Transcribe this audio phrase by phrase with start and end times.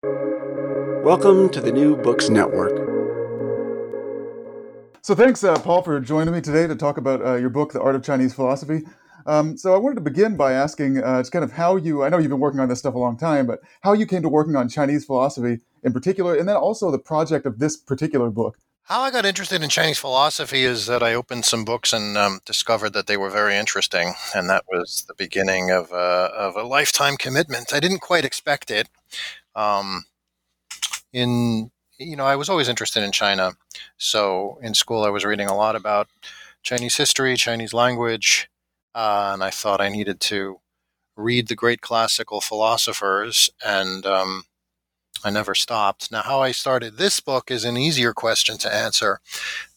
[0.00, 2.70] Welcome to the New Books Network.
[5.02, 7.80] So, thanks, uh, Paul, for joining me today to talk about uh, your book, The
[7.80, 8.82] Art of Chinese Philosophy.
[9.26, 12.10] Um, so, I wanted to begin by asking uh, just kind of how you, I
[12.10, 14.28] know you've been working on this stuff a long time, but how you came to
[14.28, 18.56] working on Chinese philosophy in particular, and then also the project of this particular book.
[18.84, 22.38] How I got interested in Chinese philosophy is that I opened some books and um,
[22.46, 26.62] discovered that they were very interesting, and that was the beginning of a, of a
[26.62, 27.74] lifetime commitment.
[27.74, 28.88] I didn't quite expect it.
[29.58, 30.04] Um,
[31.12, 33.54] in you know, I was always interested in China,
[33.96, 36.08] so in school I was reading a lot about
[36.62, 38.48] Chinese history, Chinese language,
[38.94, 40.60] uh, and I thought I needed to
[41.16, 44.44] read the great classical philosophers and um,
[45.24, 46.12] I never stopped.
[46.12, 49.18] Now, how I started this book is an easier question to answer.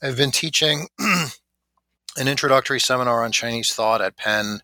[0.02, 4.62] I've been teaching an introductory seminar on Chinese thought at Penn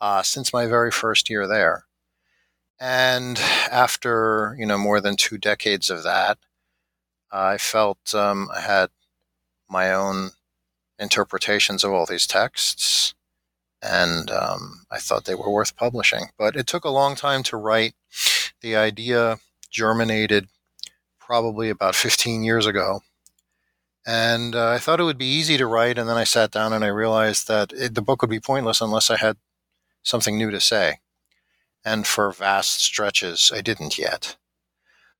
[0.00, 1.86] uh, since my very first year there.
[2.80, 3.38] And
[3.70, 6.38] after, you know, more than two decades of that,
[7.30, 8.88] I felt um, I had
[9.68, 10.30] my own
[10.98, 13.14] interpretations of all these texts,
[13.82, 16.26] and um, I thought they were worth publishing.
[16.38, 17.94] But it took a long time to write.
[18.62, 19.38] The idea
[19.70, 20.48] germinated
[21.18, 23.00] probably about 15 years ago.
[24.06, 25.96] And uh, I thought it would be easy to write.
[25.96, 28.80] And then I sat down and I realized that it, the book would be pointless
[28.80, 29.36] unless I had
[30.02, 30.98] something new to say.
[31.84, 34.36] And for vast stretches, I didn't yet.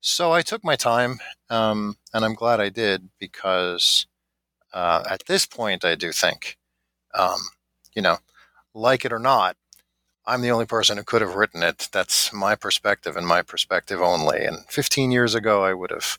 [0.01, 4.07] So I took my time, um, and I'm glad I did because
[4.73, 6.59] uh, at this point, I do think,
[7.15, 7.39] um,
[7.95, 8.19] you know,
[8.75, 9.57] like it or not,
[10.27, 11.89] I'm the only person who could have written it.
[11.93, 14.45] That's my perspective and my perspective only.
[14.45, 16.19] And 15 years ago, I would have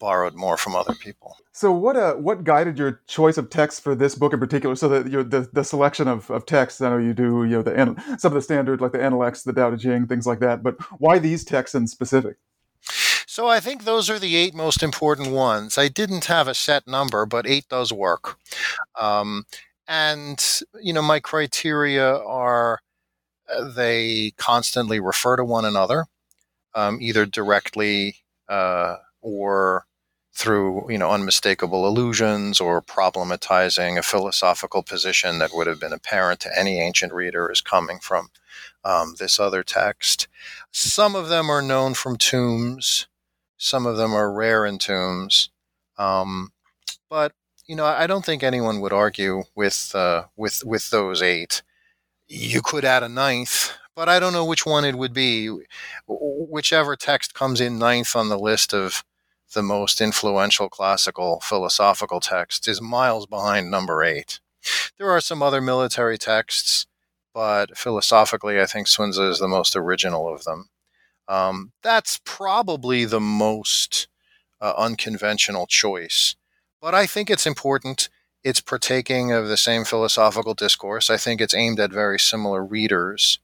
[0.00, 1.36] borrowed more from other people.
[1.56, 4.74] So, what uh, what guided your choice of text for this book in particular?
[4.74, 6.80] So that the, the selection of, of texts.
[6.80, 9.52] I know you do you know the some of the standard like the Analects, the
[9.52, 10.64] Tao Te Ching, things like that.
[10.64, 12.38] But why these texts in specific?
[12.80, 15.78] So I think those are the eight most important ones.
[15.78, 18.36] I didn't have a set number, but eight does work.
[19.00, 19.44] Um,
[19.86, 20.44] and
[20.82, 22.80] you know, my criteria are
[23.48, 26.06] uh, they constantly refer to one another,
[26.74, 28.16] um, either directly
[28.48, 29.86] uh, or
[30.34, 36.40] through you know unmistakable allusions or problematizing a philosophical position that would have been apparent
[36.40, 38.30] to any ancient reader as coming from
[38.84, 40.28] um, this other text.
[40.72, 43.06] Some of them are known from tombs.
[43.56, 45.50] Some of them are rare in tombs.
[45.96, 46.52] Um,
[47.08, 47.32] but
[47.66, 51.62] you know, I don't think anyone would argue with uh, with with those eight.
[52.26, 55.50] You could add a ninth, but I don't know which one it would be.
[56.08, 59.04] Whichever text comes in ninth on the list of
[59.54, 64.40] the most influential classical philosophical text, is miles behind number eight.
[64.98, 66.86] There are some other military texts,
[67.32, 70.68] but philosophically, I think Sunzi is the most original of them.
[71.26, 74.08] Um, that's probably the most
[74.60, 76.36] uh, unconventional choice,
[76.80, 78.08] but I think it's important
[78.44, 81.08] it's partaking of the same philosophical discourse.
[81.08, 83.38] I think it's aimed at very similar readers.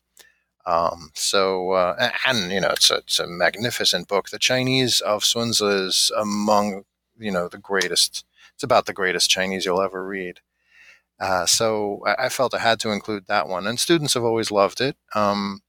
[0.67, 4.29] Um, so, uh, and, you know, it's a, it's a magnificent book.
[4.29, 6.85] The Chinese of Sunzi is among,
[7.19, 8.25] you know, the greatest.
[8.55, 10.41] It's about the greatest Chinese you'll ever read.
[11.19, 14.51] Uh, so I, I, felt I had to include that one, and students have always
[14.51, 14.97] loved it.
[15.15, 15.61] Um,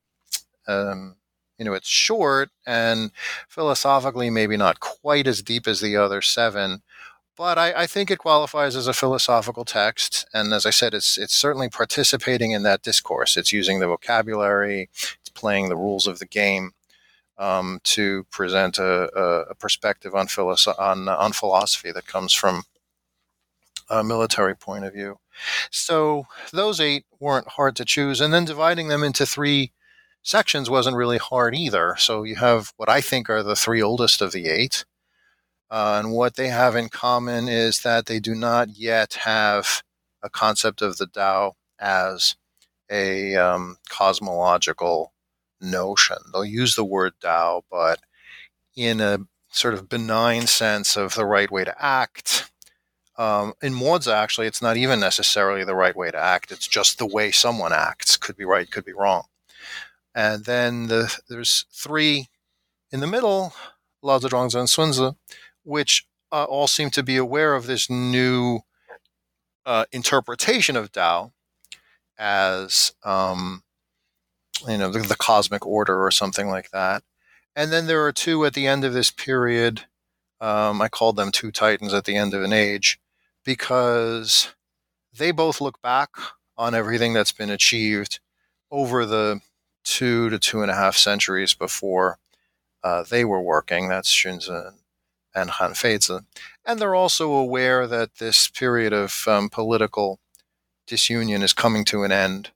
[0.68, 1.16] um,
[1.58, 3.12] you know, it's short and
[3.48, 6.82] philosophically maybe not quite as deep as the other seven,
[7.38, 10.28] but I, I, think it qualifies as a philosophical text.
[10.34, 13.38] And as I said, it's it's certainly participating in that discourse.
[13.38, 16.72] It's using the vocabulary, it's playing the rules of the game
[17.38, 22.64] um, to present a, a, perspective on, philosoph- on on philosophy that comes from
[23.90, 25.18] a military point of view.
[25.72, 29.72] So those eight weren't hard to choose, and then dividing them into three
[30.24, 31.96] sections wasn't really hard either.
[31.98, 34.86] So you have what I think are the three oldest of the eight
[35.72, 39.84] uh, and what they have in common is that they do not yet have
[40.22, 42.36] a concept of the Tao as
[42.90, 45.14] a um, cosmological
[45.62, 46.18] notion.
[46.32, 48.00] They'll use the word Tao, but
[48.76, 52.52] in a sort of benign sense of the right way to act.
[53.18, 56.52] Um, in Mozi, actually, it's not even necessarily the right way to act.
[56.52, 58.18] It's just the way someone acts.
[58.18, 59.24] Could be right, could be wrong.
[60.14, 62.28] And then the, there's three
[62.92, 63.54] in the middle,
[64.02, 65.16] Lao Tzu, Zhuangzi, and Sunzi,
[65.64, 68.60] which uh, all seem to be aware of this new
[69.66, 71.34] uh, interpretation of Tao
[72.18, 73.64] as, um,
[74.68, 77.04] you know, the, the, cosmic order or something like that.
[77.56, 79.86] And then there are two at the end of this period.
[80.40, 83.00] Um, I called them two titans at the end of an age
[83.44, 84.54] because
[85.14, 86.10] they both look back
[86.58, 88.20] on everything that's been achieved
[88.70, 89.42] over the
[89.84, 92.20] two to two and a half centuries before
[92.84, 93.90] uh, they were working.
[93.90, 94.74] That's Xunzi
[95.34, 96.26] and Han Feizi.
[96.66, 100.20] And they're also aware that this period of um, political
[100.88, 102.52] disunion is coming to an end,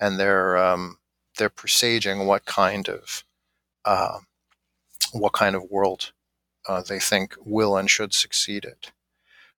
[0.00, 0.98] and they're um,
[1.36, 3.24] they're presaging what kind of
[3.84, 4.18] uh,
[5.12, 6.12] what kind of world
[6.68, 8.92] uh, they think will and should succeed it.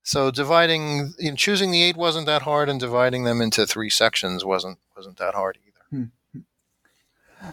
[0.03, 3.91] So dividing, you know, choosing the eight wasn't that hard, and dividing them into three
[3.91, 5.70] sections wasn't wasn't that hard either.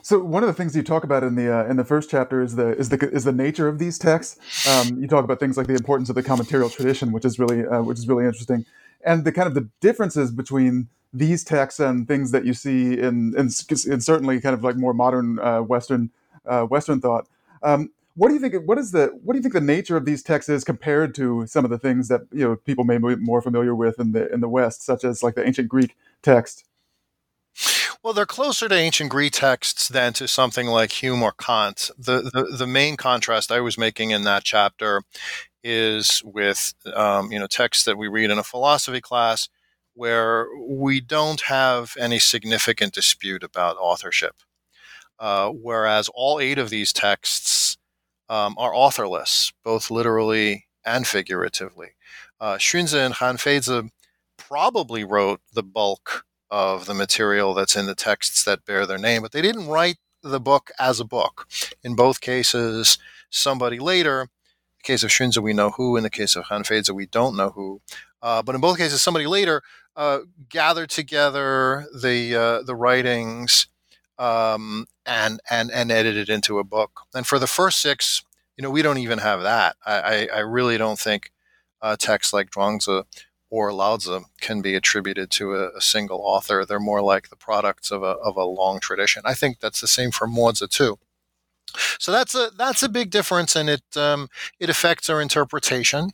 [0.02, 2.42] So one of the things you talk about in the uh, in the first chapter
[2.42, 4.68] is the is the is the nature of these texts.
[4.68, 7.66] Um, you talk about things like the importance of the commentarial tradition, which is really
[7.66, 8.66] uh, which is really interesting,
[9.04, 13.34] and the kind of the differences between these texts and things that you see in
[13.38, 16.12] in, in certainly kind of like more modern uh, Western
[16.46, 17.28] uh, Western thought.
[17.64, 18.68] Um, what do you think?
[18.68, 21.46] What is the what do you think the nature of these texts is compared to
[21.48, 24.32] some of the things that you know people may be more familiar with in the
[24.34, 26.66] in the West, such as like the ancient Greek text?
[28.04, 31.90] Well, they're closer to ancient Greek texts than to something like Hume or Kant.
[31.98, 35.02] The, the, the main contrast I was making in that chapter
[35.64, 39.50] is with um, you know texts that we read in a philosophy class
[39.94, 44.36] where we don't have any significant dispute about authorship.
[45.20, 47.78] Uh, whereas all eight of these texts
[48.30, 51.90] um, are authorless, both literally and figuratively.
[52.40, 53.90] Uh, and Han Feizi
[54.38, 59.22] probably wrote the bulk of the material that's in the texts that bear their name,
[59.22, 61.48] but they didn't write the book as a book.
[61.84, 62.98] In both cases,
[63.30, 64.28] somebody later, in
[64.80, 67.36] the case of Xunzi, we know who, in the case of Han Feizi, we don't
[67.36, 67.82] know who.
[68.22, 69.62] Uh, but in both cases, somebody later
[69.96, 73.68] uh, gathered together the uh, the writings
[74.18, 77.02] um, and and and edited into a book.
[77.14, 78.24] And for the first six,
[78.56, 79.76] you know, we don't even have that.
[79.86, 81.32] I, I, I really don't think
[81.82, 83.04] uh, texts like Zhuangzi
[83.50, 86.66] or Laozi can be attributed to a, a, single author.
[86.66, 89.22] They're more like the products of a, of a long tradition.
[89.26, 91.00] I think that's the same for Mozi too.
[92.00, 94.30] So that's a that's a big difference, and it um,
[94.60, 96.12] it affects our interpretation.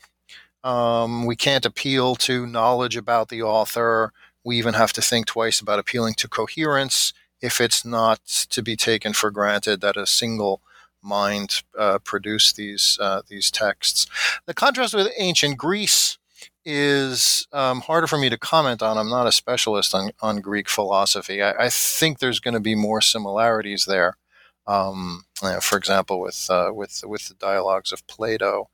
[0.63, 4.13] Um, we can't appeal to knowledge about the author.
[4.43, 8.75] We even have to think twice about appealing to coherence if it's not to be
[8.75, 10.61] taken for granted that a single
[11.01, 14.07] mind uh, produced these uh, these texts.
[14.45, 16.17] The contrast with ancient Greece
[16.65, 18.97] is um, harder for me to comment on.
[18.97, 21.41] I'm not a specialist on, on Greek philosophy.
[21.41, 24.17] I, I think there's going to be more similarities there.
[24.65, 25.25] Um,
[25.59, 28.69] for example, with uh, with with the dialogues of Plato,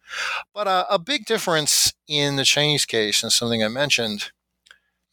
[0.54, 4.32] but uh, a big difference in the Chinese case, and something I mentioned,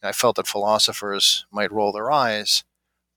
[0.03, 2.63] I felt that philosophers might roll their eyes,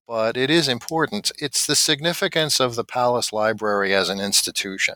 [0.09, 1.33] but it is important.
[1.39, 4.95] It's the significance of the Palace Library as an institution.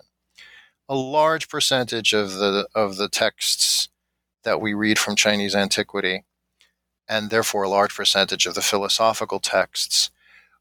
[0.88, 3.90] A large percentage of the of the texts
[4.44, 6.24] that we read from Chinese antiquity,
[7.08, 10.10] and therefore a large percentage of the philosophical texts,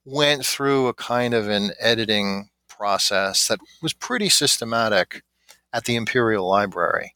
[0.06, 5.24] went through a kind of an editing process that was pretty systematic
[5.72, 7.16] at the Imperial Library.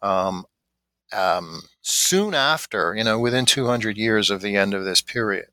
[0.00, 0.44] Um,
[1.12, 5.48] um, soon after, you know, within 200 years of the end of this period.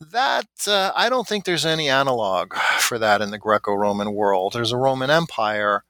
[0.00, 4.52] That, uh, I don't think there's any analog for that in the Greco Roman world.
[4.52, 5.84] There's a Roman Empire,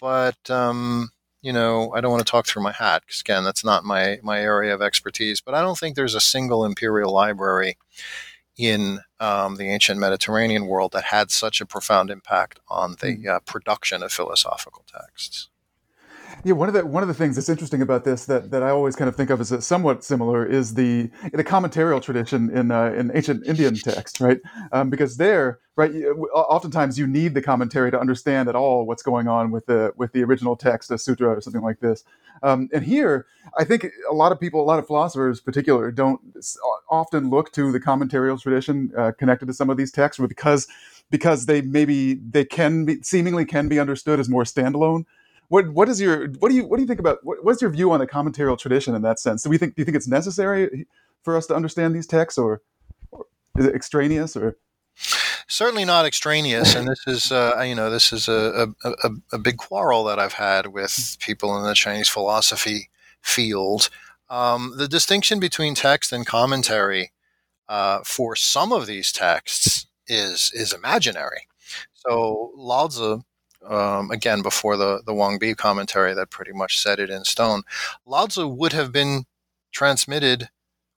[0.00, 3.64] but um, you know, I don't want to talk through my hat because again, that's
[3.64, 5.40] not my my area of expertise.
[5.40, 7.78] But I don't think there's a single imperial library
[8.56, 13.28] in um, the ancient Mediterranean world that had such a profound impact on the hmm.
[13.28, 15.48] uh, production of philosophical texts.
[16.44, 18.70] Yeah, one of the one of the things that's interesting about this that, that I
[18.70, 22.92] always kind of think of as somewhat similar is the the commentarial tradition in uh,
[22.92, 24.40] in ancient Indian text, right?
[24.70, 25.90] Um, because there, right,
[26.32, 30.12] oftentimes you need the commentary to understand at all what's going on with the with
[30.12, 32.04] the original text, a sutra or something like this.
[32.42, 33.26] Um, and here,
[33.58, 36.20] I think a lot of people, a lot of philosophers, in particular, don't
[36.88, 40.68] often look to the commentarial tradition uh, connected to some of these texts, because
[41.10, 45.04] because they maybe they can be seemingly can be understood as more standalone
[45.48, 47.70] what what is your what do you what do you think about what, what's your
[47.70, 49.42] view on the commentarial tradition in that sense?
[49.42, 50.86] Do we think do you think it's necessary
[51.22, 52.62] for us to understand these texts, or,
[53.10, 53.26] or
[53.56, 54.56] is it extraneous, or
[55.48, 56.74] certainly not extraneous?
[56.74, 60.34] and this is uh, you know this is a, a, a big quarrel that I've
[60.34, 62.90] had with people in the Chinese philosophy
[63.22, 63.88] field.
[64.30, 67.12] Um, the distinction between text and commentary
[67.68, 71.46] uh, for some of these texts is is imaginary.
[71.94, 73.22] So Laozi
[73.66, 77.62] um, again before the the Wang Bi commentary that pretty much set it in stone.
[78.06, 79.24] Lao would have been
[79.72, 80.48] transmitted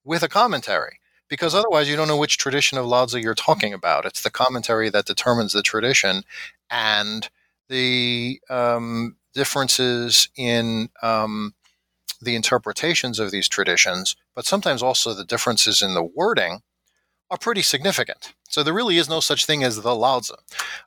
[0.04, 4.06] with a commentary because otherwise you don't know which tradition of Lao you're talking about.
[4.06, 6.24] It's the commentary that determines the tradition
[6.70, 7.30] and
[7.70, 11.54] the um, differences in um,
[12.22, 16.62] the interpretations of these traditions, but sometimes also the differences in the wording
[17.32, 18.34] are pretty significant.
[18.50, 20.36] So there really is no such thing as the Lao Tzu.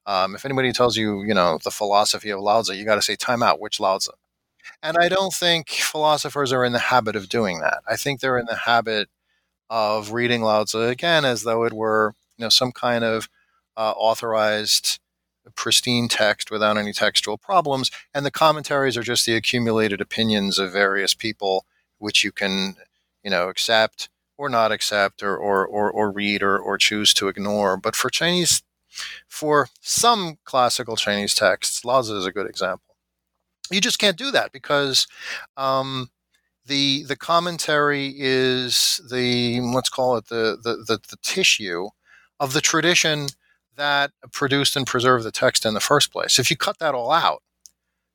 [0.04, 3.02] Um, if anybody tells you, you know, the philosophy of Lao Tzu, you got to
[3.02, 4.12] say, time out, which Lao Tzu?
[4.82, 7.78] And I don't think philosophers are in the habit of doing that.
[7.88, 9.08] I think they're in the habit
[9.70, 13.30] of reading Lao Tzu again as though it were, you know, some kind of
[13.76, 15.00] uh, authorized,
[15.56, 20.72] pristine text without any textual problems, and the commentaries are just the accumulated opinions of
[20.72, 21.64] various people,
[21.98, 22.76] which you can,
[23.22, 27.28] you know, accept or not accept or, or, or, or read or, or choose to
[27.28, 27.76] ignore.
[27.76, 28.62] But for Chinese,
[29.28, 32.96] for some classical Chinese texts, Lao Tzu is a good example.
[33.70, 35.06] You just can't do that because
[35.56, 36.10] um,
[36.66, 41.88] the the commentary is the let's call it the, the the, the tissue
[42.38, 43.28] of the tradition
[43.76, 46.38] that produced and preserved the text in the first place.
[46.38, 47.42] If you cut that all out,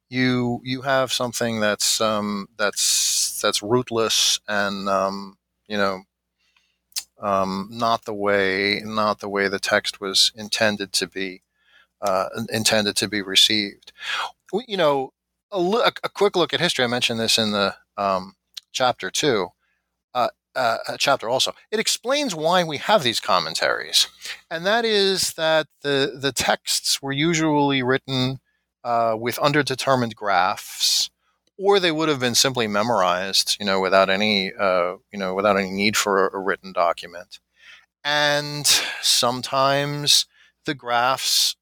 [0.09, 6.01] you you have something that's um, that's that's rootless and um, you know
[7.21, 11.41] um, not the way not the way the text was intended to be
[12.01, 13.91] uh, intended to be received.
[14.67, 15.13] You know,
[15.51, 16.85] a, look, a, quick look at history.
[16.85, 18.35] I mentioned this in the um,
[18.71, 19.49] chapter two.
[20.13, 24.07] Uh, uh, chapter also it explains why we have these commentaries,
[24.49, 28.39] and that is that the the texts were usually written
[28.83, 31.09] uh, with underdetermined graphs
[31.60, 35.58] or they would have been simply memorized, you know, without any, uh, you know, without
[35.58, 37.39] any need for a, a written document.
[38.04, 38.66] And
[39.01, 40.25] sometimes
[40.66, 41.58] the graphs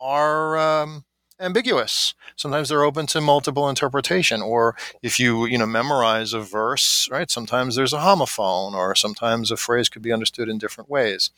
[0.00, 1.04] are um,
[1.38, 2.14] ambiguous.
[2.36, 4.40] Sometimes they're open to multiple interpretation.
[4.40, 7.30] Or if you, you know, memorize a verse, right?
[7.30, 11.30] Sometimes there's a homophone, or sometimes a phrase could be understood in different ways.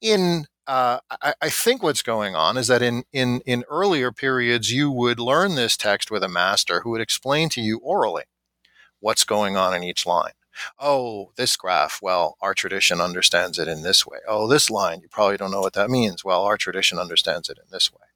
[0.00, 4.72] In uh, I, I, think what's going on is that in, in, in earlier periods,
[4.72, 8.24] you would learn this text with a master who would explain to you orally
[9.00, 10.32] what's going on in each line.
[10.78, 14.18] Oh, this graph, well, our tradition understands it in this way.
[14.26, 16.24] Oh, this line, you probably don't know what that means.
[16.24, 18.06] Well, our tradition understands it in this way.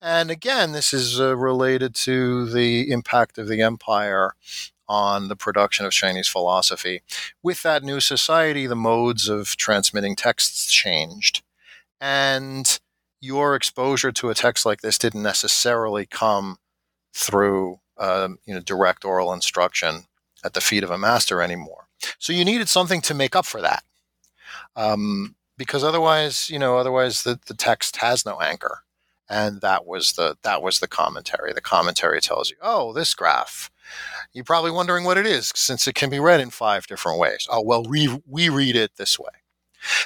[0.00, 4.32] And again, this is uh, related to the impact of the empire
[4.88, 7.02] on the production of Chinese philosophy.
[7.42, 11.42] With that new society, the modes of transmitting texts changed.
[12.00, 12.78] And
[13.20, 16.56] your exposure to a text like this didn't necessarily come
[17.12, 20.04] through um, you know direct oral instruction
[20.44, 21.88] at the feet of a master anymore.
[22.18, 23.82] So you needed something to make up for that,
[24.76, 28.84] um, because otherwise, you know, otherwise the, the text has no anchor,
[29.28, 31.52] and that was the that was the commentary.
[31.52, 33.70] The commentary tells you, oh, this graph.
[34.34, 37.48] You're probably wondering what it is, since it can be read in five different ways.
[37.50, 39.32] Oh, well, we we read it this way,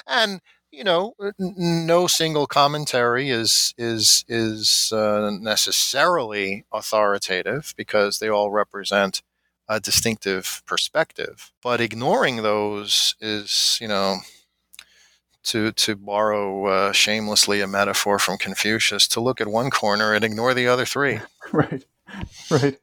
[0.06, 0.40] and
[0.72, 9.22] you know, no single commentary is is is uh, necessarily authoritative because they all represent
[9.68, 11.52] a distinctive perspective.
[11.62, 14.18] But ignoring those is, you know,
[15.44, 20.24] to to borrow uh, shamelessly a metaphor from Confucius, to look at one corner and
[20.24, 21.20] ignore the other three.
[21.52, 21.84] Right,
[22.50, 22.78] right.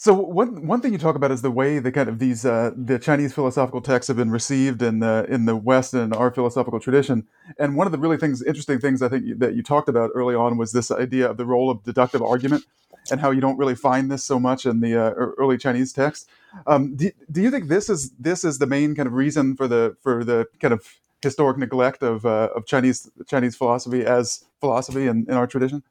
[0.00, 2.70] So one one thing you talk about is the way the kind of these uh,
[2.76, 6.78] the Chinese philosophical texts have been received in the in the West and our philosophical
[6.78, 7.26] tradition.
[7.58, 10.36] And one of the really things interesting things I think that you talked about early
[10.36, 12.64] on was this idea of the role of deductive argument
[13.10, 16.28] and how you don't really find this so much in the uh, early Chinese text.
[16.68, 19.66] Um, do, do you think this is this is the main kind of reason for
[19.66, 20.86] the for the kind of
[21.22, 25.82] historic neglect of uh, of Chinese Chinese philosophy as philosophy in, in our tradition?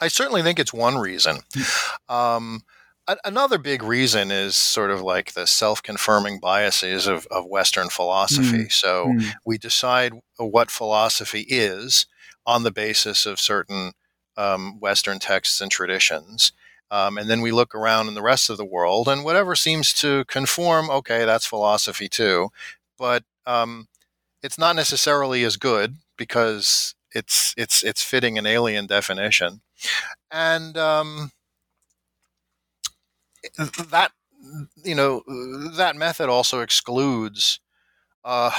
[0.00, 1.40] I certainly think it's one reason.
[2.08, 2.58] Hmm.
[3.24, 8.64] Another big reason is sort of like the self-confirming biases of, of Western philosophy.
[8.64, 8.72] Mm.
[8.72, 9.32] So mm.
[9.44, 12.06] we decide what philosophy is
[12.44, 13.92] on the basis of certain
[14.36, 16.52] um, Western texts and traditions.
[16.90, 19.92] Um, and then we look around in the rest of the world, and whatever seems
[19.94, 22.50] to conform, okay, that's philosophy too.
[22.96, 23.88] But um,
[24.42, 29.62] it's not necessarily as good because it's it's it's fitting an alien definition,
[30.30, 31.32] and um,
[33.90, 34.12] that
[34.84, 35.22] you know
[35.76, 37.60] that method also excludes
[38.24, 38.50] uh,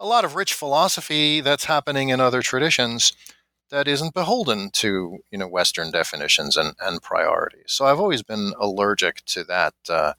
[0.00, 3.12] a lot of rich philosophy that's happening in other traditions
[3.70, 7.64] that isn't beholden to you know Western definitions and, and priorities.
[7.66, 10.14] So I've always been allergic to that uh,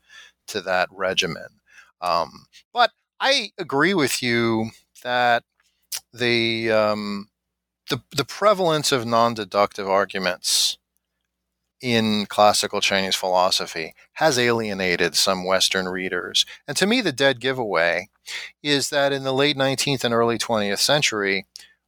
[0.48, 1.60] to that regimen.
[2.02, 4.72] Um, but I agree with you
[5.04, 5.44] that
[6.14, 7.30] the um,
[7.90, 10.78] the, the prevalence of non-deductive arguments
[11.82, 16.46] in classical Chinese philosophy has alienated some Western readers.
[16.68, 18.10] And to me, the dead giveaway
[18.64, 21.46] is that in the late 19th and early 20th century,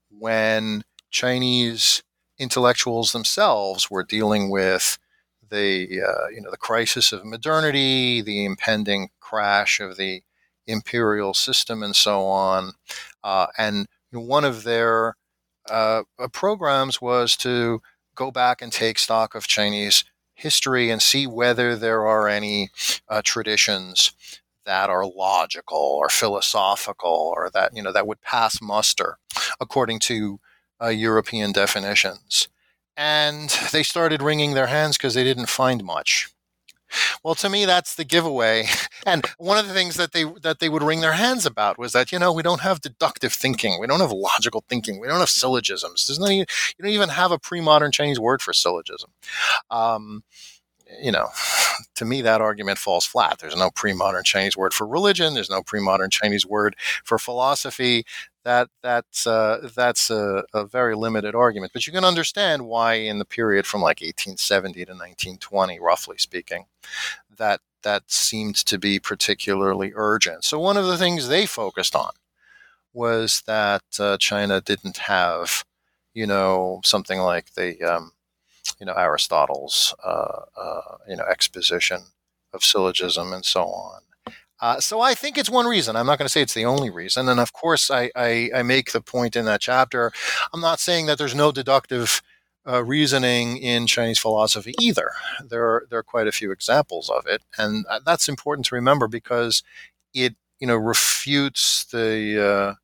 [0.09, 2.03] when Chinese
[2.37, 4.97] intellectuals themselves were dealing with
[5.49, 10.21] the uh, you know the crisis of modernity, the impending crash of the
[10.67, 12.73] imperial system and so on.
[13.23, 15.15] Uh, and one of their
[15.69, 17.81] uh, programs was to
[18.19, 20.03] go back and take stock of Chinese
[20.35, 22.69] history and see whether there are any
[23.07, 24.11] uh, traditions
[24.65, 29.17] that are logical or philosophical or that you know that would pass muster
[29.59, 30.39] according to
[30.81, 32.49] uh, European definitions.
[32.97, 36.27] And they started wringing their hands because they didn't find much.
[37.23, 38.65] Well, to me, that's the giveaway.
[39.05, 41.93] And one of the things that they that they would wring their hands about was
[41.93, 45.21] that you know we don't have deductive thinking, we don't have logical thinking, we don't
[45.21, 46.05] have syllogisms.
[46.05, 46.45] There's no you
[46.81, 49.11] don't even have a pre-modern Chinese word for syllogism.
[49.71, 50.23] Um,
[51.01, 51.27] you know,
[51.95, 53.39] to me, that argument falls flat.
[53.39, 55.33] There's no pre modern Chinese word for religion.
[55.33, 58.05] There's no pre modern Chinese word for philosophy.
[58.45, 61.73] That that's uh, that's a, a, very limited argument.
[61.73, 66.65] But you can understand why, in the period from like 1870 to 1920, roughly speaking,
[67.37, 70.43] that that seemed to be particularly urgent.
[70.45, 72.11] So one of the things they focused on
[72.93, 75.63] was that uh, China didn't have,
[76.13, 78.13] you know, something like the um,
[78.79, 82.01] you know Aristotle's uh, uh, you know exposition
[82.53, 84.01] of syllogism and so on.
[84.61, 85.95] Uh, so I think it's one reason.
[85.95, 87.29] I'm not going to say it's the only reason.
[87.29, 90.11] And of course, I, I, I, make the point in that chapter.
[90.53, 92.21] I'm not saying that there's no deductive
[92.67, 95.11] uh, reasoning in Chinese philosophy either.
[95.47, 98.75] There are there are quite a few examples of it, and uh, that's important to
[98.75, 99.63] remember because
[100.13, 102.75] it you know refutes the uh,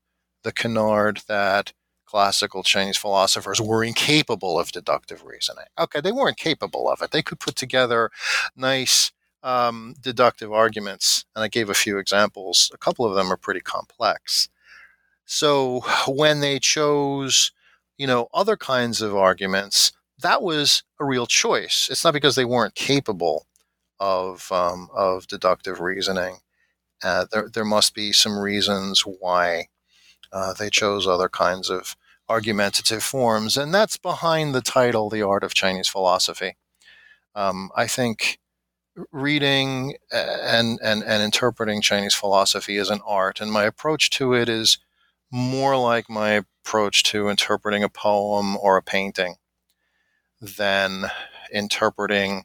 [0.44, 1.74] the canard that
[2.06, 5.66] classical Chinese philosophers were incapable of deductive reasoning.
[5.78, 7.12] Okay, they weren't capable of it.
[7.12, 8.10] They could put together
[8.56, 9.12] nice
[9.46, 12.72] um, deductive arguments, and I gave a few examples.
[12.74, 14.50] A couple of them are pretty complex.
[15.26, 17.52] So when they chose,
[17.98, 21.88] you know, other kinds of arguments, that was a real choice.
[21.92, 23.46] It's not because they weren't capable
[24.00, 26.38] of um, of deductive reasoning.
[27.04, 29.68] Uh, there, there must be some reasons why
[30.34, 31.96] uh, they chose other kinds of
[32.28, 36.56] argumentative forms, and that's behind the title, The Art of Chinese Philosophy.
[37.36, 38.40] Um, I think
[39.12, 44.50] reading and, and, and interpreting Chinese philosophy is an art, and my approach to it
[44.50, 44.78] is
[45.32, 49.36] more like my approach to interpreting a poem or a painting
[50.42, 51.12] than
[51.52, 52.44] interpreting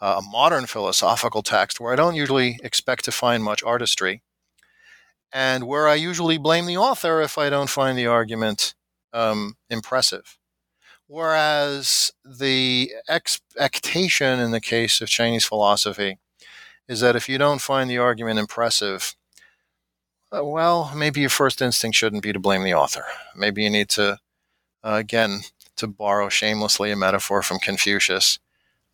[0.00, 4.22] a modern philosophical text where I don't usually expect to find much artistry
[5.32, 8.74] and where I usually blame the author if I don't find the argument
[9.12, 10.38] um, impressive.
[11.12, 16.16] Whereas the expectation in the case of Chinese philosophy
[16.88, 19.14] is that if you don't find the argument impressive,
[20.34, 23.04] uh, well, maybe your first instinct shouldn't be to blame the author.
[23.36, 24.20] Maybe you need to,
[24.82, 25.42] uh, again,
[25.76, 28.38] to borrow shamelessly a metaphor from Confucius,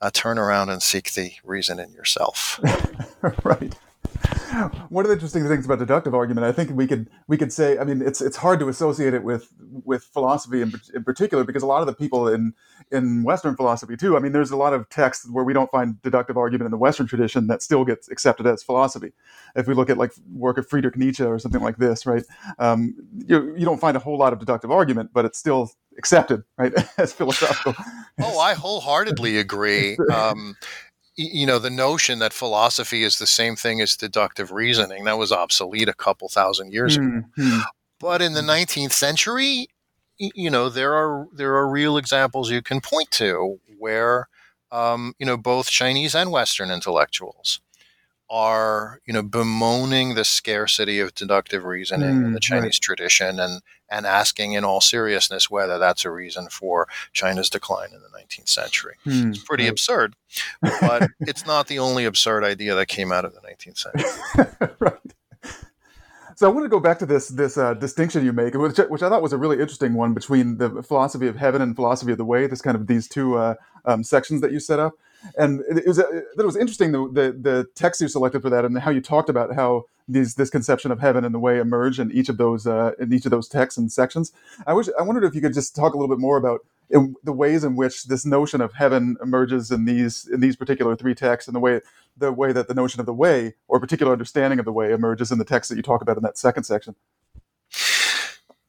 [0.00, 2.58] uh, turn around and seek the reason in yourself.
[3.44, 3.78] right.
[4.88, 7.78] one of the interesting things about deductive argument, I think we could we could say,
[7.78, 9.48] I mean, it's it's hard to associate it with
[9.84, 12.54] with philosophy in, in particular because a lot of the people in
[12.90, 14.16] in Western philosophy too.
[14.16, 16.78] I mean, there's a lot of texts where we don't find deductive argument in the
[16.78, 19.12] Western tradition that still gets accepted as philosophy.
[19.54, 22.24] If we look at like work of Friedrich Nietzsche or something like this, right?
[22.58, 22.94] Um,
[23.26, 26.72] you you don't find a whole lot of deductive argument, but it's still accepted, right,
[26.98, 27.74] as philosophical.
[28.20, 29.98] Oh, I wholeheartedly agree.
[30.12, 30.56] Um,
[31.18, 35.32] you know the notion that philosophy is the same thing as deductive reasoning that was
[35.32, 37.40] obsolete a couple thousand years mm-hmm.
[37.40, 37.62] ago
[37.98, 39.66] but in the 19th century
[40.18, 44.28] you know there are there are real examples you can point to where
[44.70, 47.60] um, you know both chinese and western intellectuals
[48.30, 52.82] are you know bemoaning the scarcity of deductive reasoning mm, in the Chinese right.
[52.82, 58.00] tradition and and asking in all seriousness whether that's a reason for China's decline in
[58.02, 58.94] the 19th century.
[59.06, 59.72] Mm, it's pretty right.
[59.72, 60.14] absurd,
[60.60, 64.74] but it's not the only absurd idea that came out of the 19th century.
[64.78, 65.14] right.
[66.38, 69.02] So I want to go back to this this uh, distinction you make, which, which,
[69.02, 72.18] I thought was a really interesting one between the philosophy of heaven and philosophy of
[72.18, 72.46] the way.
[72.46, 74.92] This kind of these two uh, um, sections that you set up,
[75.36, 78.64] and it, was that it was interesting the, the, the text you selected for that
[78.64, 82.00] and how you talked about how these this conception of heaven and the way emerge
[82.00, 84.32] in each of those uh, in each of those texts and sections.
[84.66, 87.14] I wish I wondered if you could just talk a little bit more about in
[87.22, 91.14] the ways in which this notion of heaven emerges in these in these particular three
[91.14, 91.80] texts and the way
[92.16, 95.30] the way that the notion of the way or particular understanding of the way emerges
[95.30, 96.94] in the text that you talk about in that second section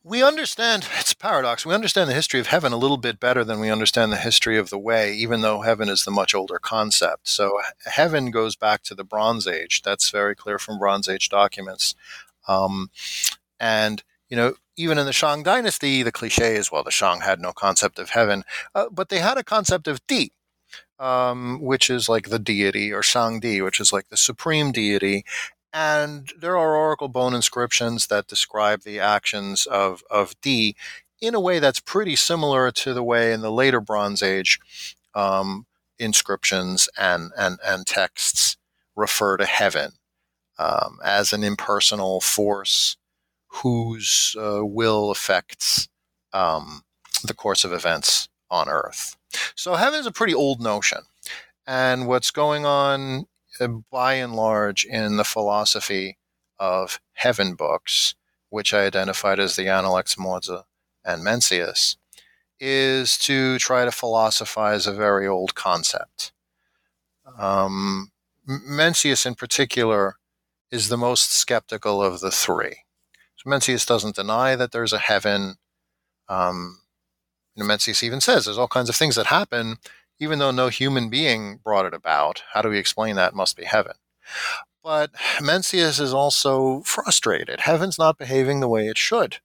[0.09, 3.43] we understand it's a paradox we understand the history of heaven a little bit better
[3.43, 6.59] than we understand the history of the way even though heaven is the much older
[6.59, 11.29] concept so heaven goes back to the bronze age that's very clear from bronze age
[11.29, 11.95] documents
[12.47, 12.89] um,
[13.59, 17.41] and you know even in the Shang dynasty, the cliche is, well, the Shang had
[17.41, 20.31] no concept of heaven, uh, but they had a concept of Di,
[20.97, 25.25] um, which is like the deity, or Shang Di, which is like the supreme deity.
[25.71, 30.75] And there are oracle bone inscriptions that describe the actions of, of Di
[31.21, 34.59] in a way that's pretty similar to the way in the later Bronze Age
[35.13, 35.65] um,
[35.99, 38.57] inscriptions and, and, and texts
[38.95, 39.91] refer to heaven
[40.57, 42.97] um, as an impersonal force
[43.47, 45.87] whose uh, will affects
[46.33, 46.83] um,
[47.23, 49.17] the course of events on Earth.
[49.55, 50.99] So heaven is a pretty old notion.
[51.67, 53.27] And what's going on
[53.67, 56.17] by and large in the philosophy
[56.57, 58.15] of heaven books,
[58.49, 60.63] which I identified as the Analects, Mozi,
[61.05, 61.97] and Mencius,
[62.59, 66.31] is to try to philosophize a very old concept.
[67.37, 68.11] Um,
[68.47, 70.15] Mencius, in particular,
[70.71, 72.77] is the most skeptical of the three.
[73.37, 75.55] So Mencius doesn't deny that there's a heaven.
[76.27, 76.79] Um,
[77.57, 79.77] Mencius even says there's all kinds of things that happen,
[80.19, 82.43] even though no human being brought it about.
[82.53, 83.33] How do we explain that?
[83.33, 83.93] It must be heaven.
[84.83, 87.61] But Mencius is also frustrated.
[87.61, 89.37] Heaven's not behaving the way it should.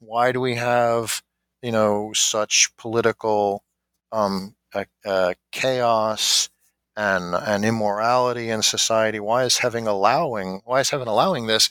[0.00, 1.22] Why do we have,
[1.62, 3.64] you know, such political
[4.12, 6.48] um, uh, uh, chaos
[6.96, 9.20] and and immorality in society?
[9.20, 10.62] Why is heaven allowing?
[10.64, 11.68] Why is heaven allowing this?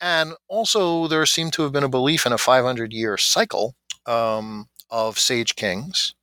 [0.00, 3.74] And also, there seemed to have been a belief in a 500 year cycle
[4.06, 6.14] um, of sage kings.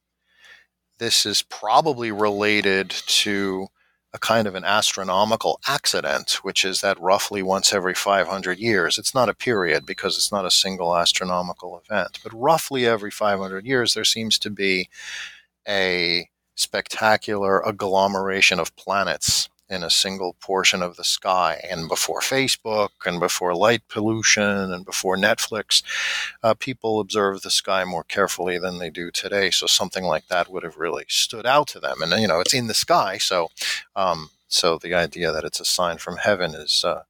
[0.97, 3.67] This is probably related to
[4.13, 9.13] a kind of an astronomical accident, which is that roughly once every 500 years, it's
[9.13, 13.93] not a period because it's not a single astronomical event, but roughly every 500 years,
[13.93, 14.87] there seems to be
[15.67, 21.63] a spectacular agglomeration of planets in a single portion of the sky.
[21.69, 25.81] And before Facebook and before light pollution and before Netflix,
[26.43, 29.49] uh, people observed the sky more carefully than they do today.
[29.49, 32.01] So something like that would have really stood out to them.
[32.01, 33.17] And, you know, it's in the sky.
[33.17, 33.49] So,
[33.95, 37.03] um, so the idea that it's a sign from heaven is, uh,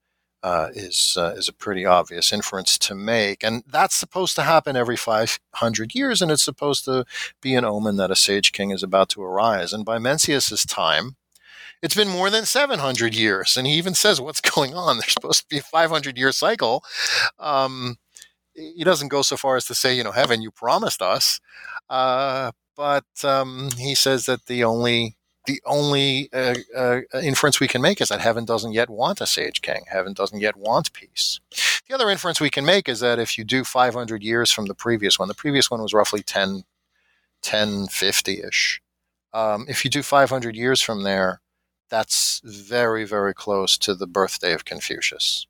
[0.46, 4.76] uh, is uh, is a pretty obvious inference to make, and that's supposed to happen
[4.76, 7.04] every 500 years, and it's supposed to
[7.42, 9.74] be an omen that a sage king is about to arise.
[9.74, 11.16] And by Mencius's time,
[11.86, 13.56] it's been more than 700 years.
[13.56, 14.98] And he even says what's going on.
[14.98, 16.84] There's supposed to be a 500 year cycle.
[17.38, 17.98] Um,
[18.56, 21.40] he doesn't go so far as to say, you know, heaven, you promised us.
[21.88, 27.80] Uh, but um, he says that the only the only uh, uh, inference we can
[27.80, 29.84] make is that heaven doesn't yet want a sage king.
[29.88, 31.40] Heaven doesn't yet want peace.
[31.88, 34.74] The other inference we can make is that if you do 500 years from the
[34.74, 36.64] previous one, the previous one was roughly 10,
[37.44, 38.82] 1050 ish.
[39.34, 41.42] Um, if you do 500 years from there,
[41.90, 45.48] that's very, very close to the birthday of Confucius.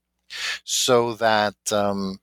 [0.64, 2.20] So that um,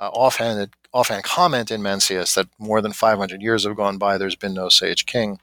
[0.00, 4.36] uh, offhand, offhand comment in Mencius that more than 500 years have gone by, there's
[4.36, 5.40] been no sage king,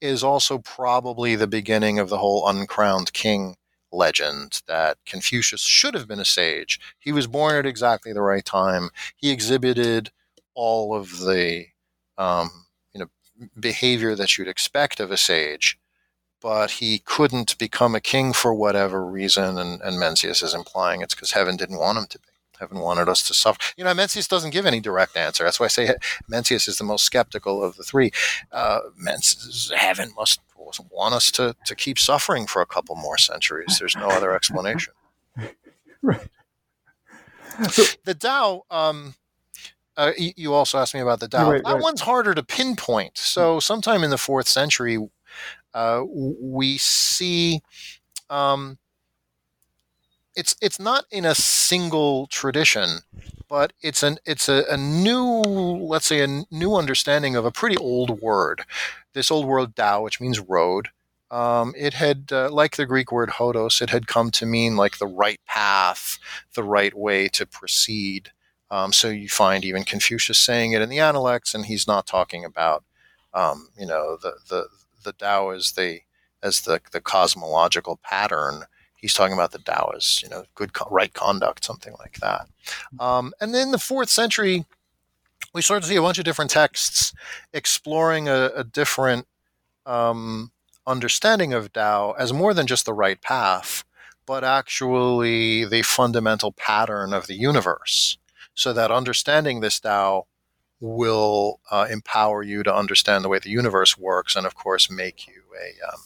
[0.00, 3.56] is also probably the beginning of the whole uncrowned king
[3.92, 6.78] legend that Confucius should have been a sage.
[6.98, 8.90] He was born at exactly the right time.
[9.16, 10.10] He exhibited
[10.54, 11.66] all of the
[12.18, 12.50] um,
[12.92, 13.06] you know
[13.58, 15.78] behavior that you'd expect of a sage
[16.40, 19.58] but he couldn't become a king for whatever reason.
[19.58, 22.24] And, and Mencius is implying it's because heaven didn't want him to be.
[22.58, 23.60] Heaven wanted us to suffer.
[23.76, 25.44] You know, Mencius doesn't give any direct answer.
[25.44, 25.94] That's why I say
[26.30, 28.12] Mencius is the most skeptical of the three.
[28.50, 30.40] Uh, Mencius, heaven must
[30.90, 33.76] want us to, to keep suffering for a couple more centuries.
[33.78, 34.94] There's no other explanation.
[36.02, 36.28] right.
[38.04, 39.14] the Tao, um,
[39.96, 41.50] uh, you also asked me about the Tao.
[41.50, 41.82] Right, that right.
[41.82, 43.16] one's harder to pinpoint.
[43.16, 44.98] So, sometime in the fourth century,
[45.76, 47.60] uh, we see
[48.30, 48.78] um,
[50.34, 53.00] it's it's not in a single tradition,
[53.46, 57.76] but it's an it's a, a, new let's say a new understanding of a pretty
[57.76, 58.62] old word.
[59.12, 60.88] This old word Tao, which means road.
[61.30, 64.98] Um, it had, uh, like the Greek word hodos, it had come to mean like
[64.98, 66.18] the right path,
[66.54, 68.30] the right way to proceed.
[68.70, 72.44] Um, so you find even Confucius saying it in the Analects, and he's not talking
[72.44, 72.84] about,
[73.34, 74.68] um, you know, the, the
[75.06, 76.00] the Tao as the
[76.42, 78.64] as the the cosmological pattern.
[78.94, 82.48] He's talking about the Tao as you know good right conduct, something like that.
[83.00, 84.66] Um, and then the fourth century,
[85.54, 87.14] we start to see a bunch of different texts
[87.54, 89.26] exploring a, a different
[89.86, 90.50] um,
[90.86, 93.84] understanding of Tao as more than just the right path,
[94.26, 98.18] but actually the fundamental pattern of the universe.
[98.54, 100.26] So that understanding this Tao
[100.80, 105.26] will uh, empower you to understand the way the universe works, and of course, make
[105.26, 106.00] you a um,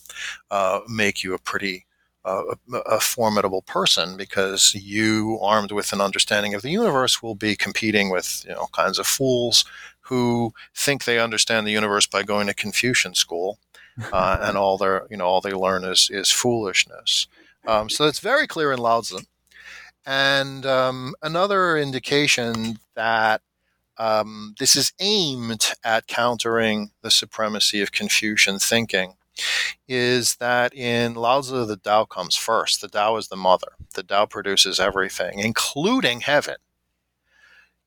[0.50, 1.86] uh, make you a pretty
[2.24, 7.34] uh, a, a, formidable person because you, armed with an understanding of the universe, will
[7.34, 9.64] be competing with you know kinds of fools
[10.02, 13.58] who think they understand the universe by going to Confucian school,
[14.12, 17.26] uh, and all their you know all they learn is is foolishness.
[17.66, 19.18] Um, so it's very clear in Lao Tzu
[20.06, 23.42] And um, another indication that
[24.00, 29.12] um, this is aimed at countering the supremacy of Confucian thinking
[29.86, 32.80] is that in Lao Tzu, the Tao comes first.
[32.80, 33.72] The Tao is the mother.
[33.94, 36.56] The Tao produces everything, including heaven.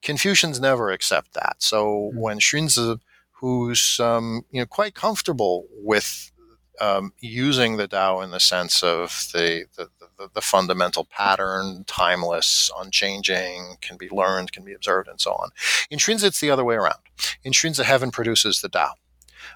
[0.04, 1.56] Confucians never accept that.
[1.58, 2.20] So hmm.
[2.20, 3.00] when Xunzi,
[3.32, 6.32] who's um, you know quite comfortable with
[6.82, 12.72] um, using the Tao in the sense of the, the, the, the, fundamental pattern, timeless,
[12.80, 15.50] unchanging, can be learned, can be observed, and so on.
[15.90, 17.00] In it's the other way around.
[17.44, 18.94] In heaven produces the Tao.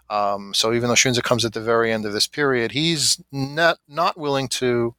[0.10, 3.80] Um, so even though Xunzi comes at the very end of this period, he's not
[3.88, 4.96] not willing to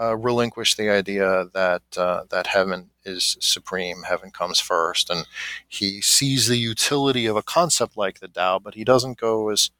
[0.00, 5.26] uh, relinquish the idea that uh, that heaven is supreme, heaven comes first, and
[5.66, 9.70] he sees the utility of a concept like the Tao, but he doesn't go as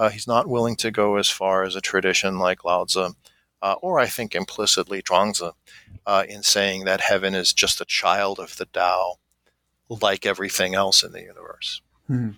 [0.00, 3.10] uh, he's not willing to go as far as a tradition like Lao Tzu,
[3.60, 5.52] uh, or I think implicitly Zhuangzi,
[6.06, 9.16] uh, in saying that heaven is just a child of the Tao,
[9.90, 11.82] like everything else in the universe.
[12.06, 12.30] Hmm.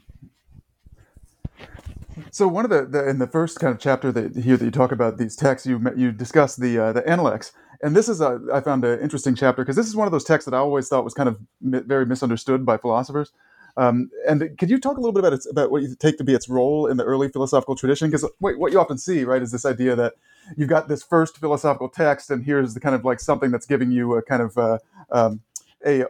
[2.32, 4.72] So one of the, the, in the first kind of chapter that here that you
[4.72, 8.40] talk about these texts, you you discuss the uh, the Analects, and this is a
[8.52, 10.88] I found an interesting chapter because this is one of those texts that I always
[10.88, 13.32] thought was kind of mi- very misunderstood by philosophers.
[13.76, 16.24] Um, and could you talk a little bit about its, about what you take to
[16.24, 18.08] be its role in the early philosophical tradition?
[18.08, 20.14] Because what, you often see, right, is this idea that
[20.56, 23.90] you've got this first philosophical text, and here's the kind of like something that's giving
[23.90, 24.78] you a kind of uh,
[25.10, 25.40] um,
[25.86, 26.02] a,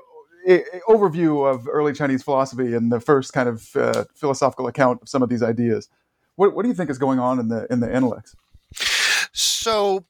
[0.47, 5.03] a, a, overview of early Chinese philosophy and the first kind of uh, philosophical account
[5.03, 5.89] of some of these ideas.
[6.37, 8.35] What, what do you think is going on in the in the Analects?
[9.33, 10.05] So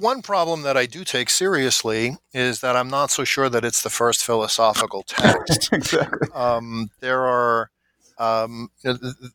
[0.00, 3.82] one problem that I do take seriously is that I'm not so sure that it's
[3.82, 5.68] the first philosophical text.
[5.72, 6.28] exactly.
[6.34, 7.70] Um, there are
[8.18, 8.70] um,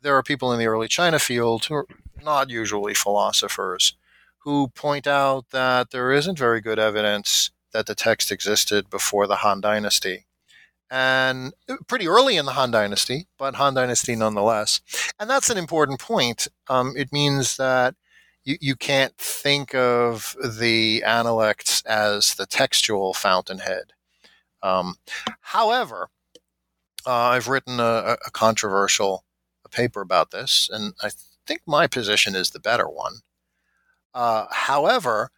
[0.02, 1.88] there are people in the early China field who are
[2.24, 3.96] not usually philosophers
[4.40, 9.38] who point out that there isn't very good evidence that the text existed before the
[9.38, 10.28] Han Dynasty.
[10.92, 14.82] And uh, pretty early in the Han Dynasty, but Han Dynasty nonetheless.
[15.20, 16.48] And that's an important point.
[16.70, 17.96] Um, it means that
[18.46, 23.94] you, you can't think of the analects as the textual fountainhead.
[24.64, 24.96] Um,
[25.42, 26.10] however,
[27.06, 29.26] uh, I've written a, a controversial
[29.72, 31.10] paper about this, and I
[31.46, 33.16] think my position is the better one.
[34.14, 35.32] Uh, however,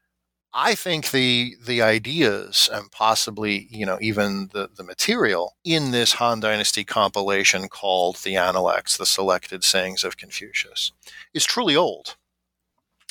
[0.54, 6.13] I think the the ideas and possibly you know even the the material in this
[6.13, 10.91] Han Dynasty compilation called the Analects, the Selected Sayings of Confucius,
[11.34, 12.15] is truly old.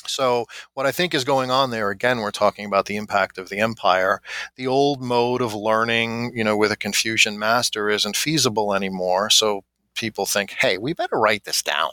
[0.07, 3.49] So, what I think is going on there, again, we're talking about the impact of
[3.49, 4.21] the empire.
[4.55, 9.29] The old mode of learning, you know, with a Confucian master isn't feasible anymore.
[9.29, 9.63] So,
[9.95, 11.91] people think, hey, we better write this down.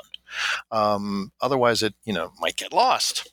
[0.71, 3.33] Um, otherwise, it, you know, might get lost.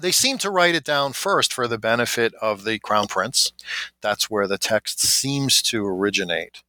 [0.00, 3.52] They seem to write it down first for the benefit of the crown prince.
[4.00, 6.62] That's where the text seems to originate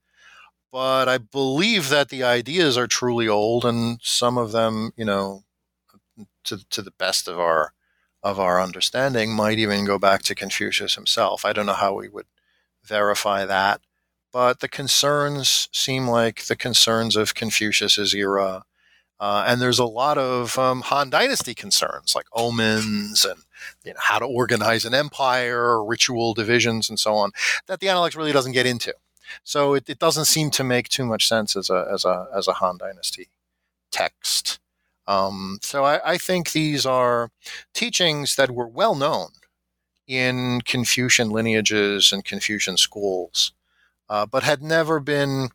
[0.76, 5.46] but I believe that the ideas are truly old, and some of them, you know,
[6.46, 7.74] to, to the best of our
[8.24, 11.46] of our understanding might even go back to Confucius himself.
[11.46, 12.26] I don't know how we would
[12.84, 13.82] verify that,
[14.34, 18.64] but the concerns seem like the concerns of Confucius's era.
[19.20, 23.42] Uh, and there's a lot of um, Han Dynasty concerns, like omens and
[23.84, 27.32] you know, how to organize an empire, ritual divisions, and so on,
[27.68, 28.94] that the Analects really doesn't get into.
[29.44, 32.48] So it, it doesn't seem to make too much sense as a as a as
[32.48, 33.30] a Han Dynasty
[33.92, 34.60] text.
[35.08, 37.30] Um, so I, I, think these are
[37.76, 39.28] teachings that were well known
[40.08, 43.54] in Confucian lineages and Confucian schools,
[44.10, 45.50] uh, but had never been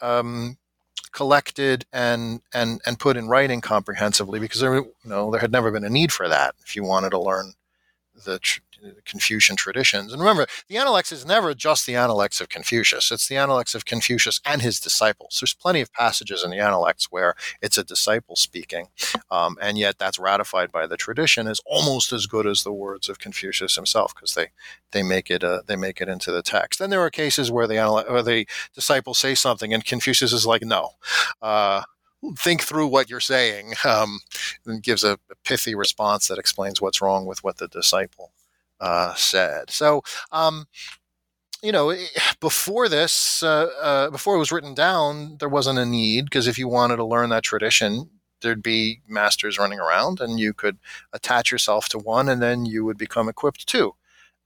[0.00, 0.58] um,
[1.10, 5.72] collected and, and, and put in writing comprehensively because there, you know, there had never
[5.72, 7.54] been a need for that if you wanted to learn
[8.24, 8.60] the tr-
[9.04, 10.12] Confucian traditions.
[10.12, 13.84] And remember, the Analects is never just the Analects of Confucius, it's the Analects of
[13.84, 15.38] Confucius and his disciples.
[15.40, 18.88] There's plenty of passages in the Analects where it's a disciple speaking,
[19.30, 23.08] um, and yet that's ratified by the tradition as almost as good as the words
[23.08, 24.48] of Confucius himself because they,
[24.92, 26.78] they, make it, uh, they make it into the text.
[26.78, 30.46] Then there are cases where the, Analect, where the disciples say something and Confucius is
[30.46, 30.90] like, no.
[31.40, 31.82] Uh,
[32.36, 34.20] think through what you're saying um,
[34.66, 38.32] and gives a, a, pithy response that explains what's wrong with what the disciple
[38.80, 39.70] uh, said.
[39.70, 40.66] So, um,
[41.62, 42.06] you know, eh,
[42.40, 46.58] before this, uh, uh, before it was written down, there wasn't a need because if
[46.58, 48.10] you wanted to learn that tradition,
[48.40, 50.78] there'd be masters running around and you could
[51.12, 53.94] attach yourself to one and then you would become equipped too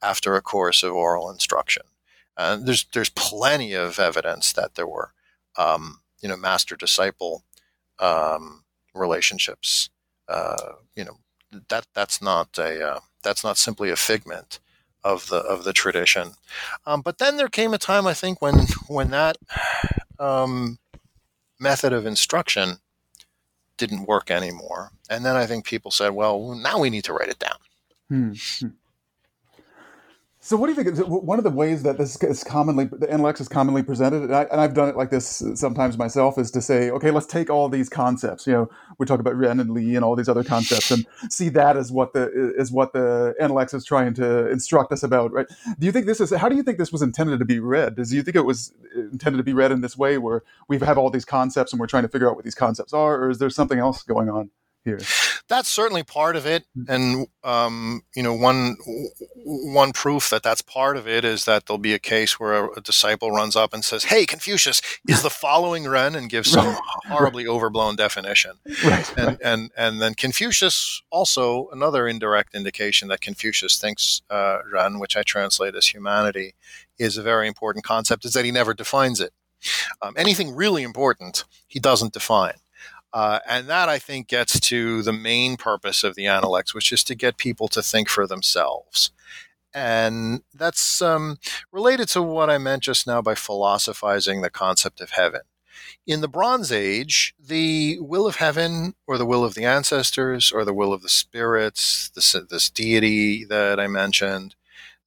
[0.00, 1.82] after a course of oral instruction.
[2.36, 5.12] Uh, there's there's plenty of evidence that there were
[5.58, 7.44] um, you know master disciple
[7.98, 8.64] um,
[8.94, 9.90] relationships.
[10.28, 11.18] Uh, you know
[11.68, 14.58] that that's not a uh, that's not simply a figment
[15.04, 16.32] of the of the tradition.
[16.86, 19.36] Um, but then there came a time, I think, when when that
[20.18, 20.78] um,
[21.58, 22.78] method of instruction
[23.76, 27.28] didn't work anymore, and then I think people said, "Well, now we need to write
[27.28, 27.56] it down."
[28.08, 28.32] Hmm.
[30.44, 31.06] So, what do you think?
[31.06, 34.62] One of the ways that this is commonly the Analects is commonly presented, and, I,
[34.62, 37.88] have done it like this sometimes myself, is to say, okay, let's take all these
[37.88, 38.44] concepts.
[38.48, 41.48] You know, we talk about Ren and Li and all these other concepts, and see
[41.50, 42.28] that as what the
[42.58, 45.46] is what the Analects is trying to instruct us about, right?
[45.78, 46.32] Do you think this is?
[46.32, 47.94] How do you think this was intended to be read?
[47.94, 50.98] Do you think it was intended to be read in this way, where we have
[50.98, 53.38] all these concepts and we're trying to figure out what these concepts are, or is
[53.38, 54.50] there something else going on?
[54.84, 54.98] Here.
[55.48, 56.84] That's certainly part of it, mm.
[56.88, 58.76] and um, you know, one
[59.44, 62.78] one proof that that's part of it is that there'll be a case where a,
[62.78, 66.76] a disciple runs up and says, "Hey, Confucius, is the following Ren?" and gives some
[67.06, 68.52] horribly overblown definition.
[68.84, 69.38] Right, and right.
[69.42, 75.22] and and then Confucius also another indirect indication that Confucius thinks uh, Ren, which I
[75.22, 76.54] translate as humanity,
[76.98, 79.32] is a very important concept, is that he never defines it.
[80.00, 82.54] Um, anything really important, he doesn't define.
[83.12, 87.04] Uh, and that I think gets to the main purpose of the Analects, which is
[87.04, 89.10] to get people to think for themselves.
[89.74, 91.38] And that's um,
[91.70, 95.42] related to what I meant just now by philosophizing the concept of heaven.
[96.06, 100.64] In the Bronze Age, the will of heaven, or the will of the ancestors, or
[100.64, 104.54] the will of the spirits, this, this deity that I mentioned,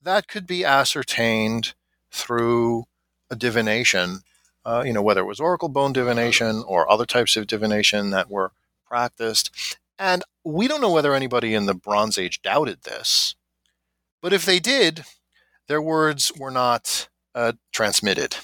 [0.02, 1.74] that could be ascertained
[2.12, 2.86] through
[3.30, 4.22] a divination
[4.66, 8.30] uh, you know, whether it was oracle bone divination or other types of divination that
[8.30, 8.52] were
[8.88, 9.78] practiced.
[9.98, 13.36] And we don't know whether anybody in the Bronze Age doubted this,
[14.22, 15.06] but if they did,
[15.68, 18.38] their words were not uh, transmitted.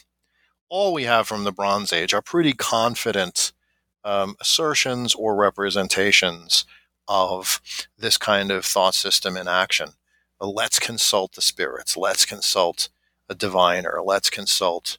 [0.69, 3.51] All we have from the Bronze Age are pretty confident
[4.03, 6.65] um, assertions or representations
[7.07, 7.61] of
[7.97, 9.89] this kind of thought system in action.
[10.39, 11.97] Let's consult the spirits.
[11.97, 12.89] Let's consult
[13.29, 13.99] a diviner.
[14.03, 14.97] Let's consult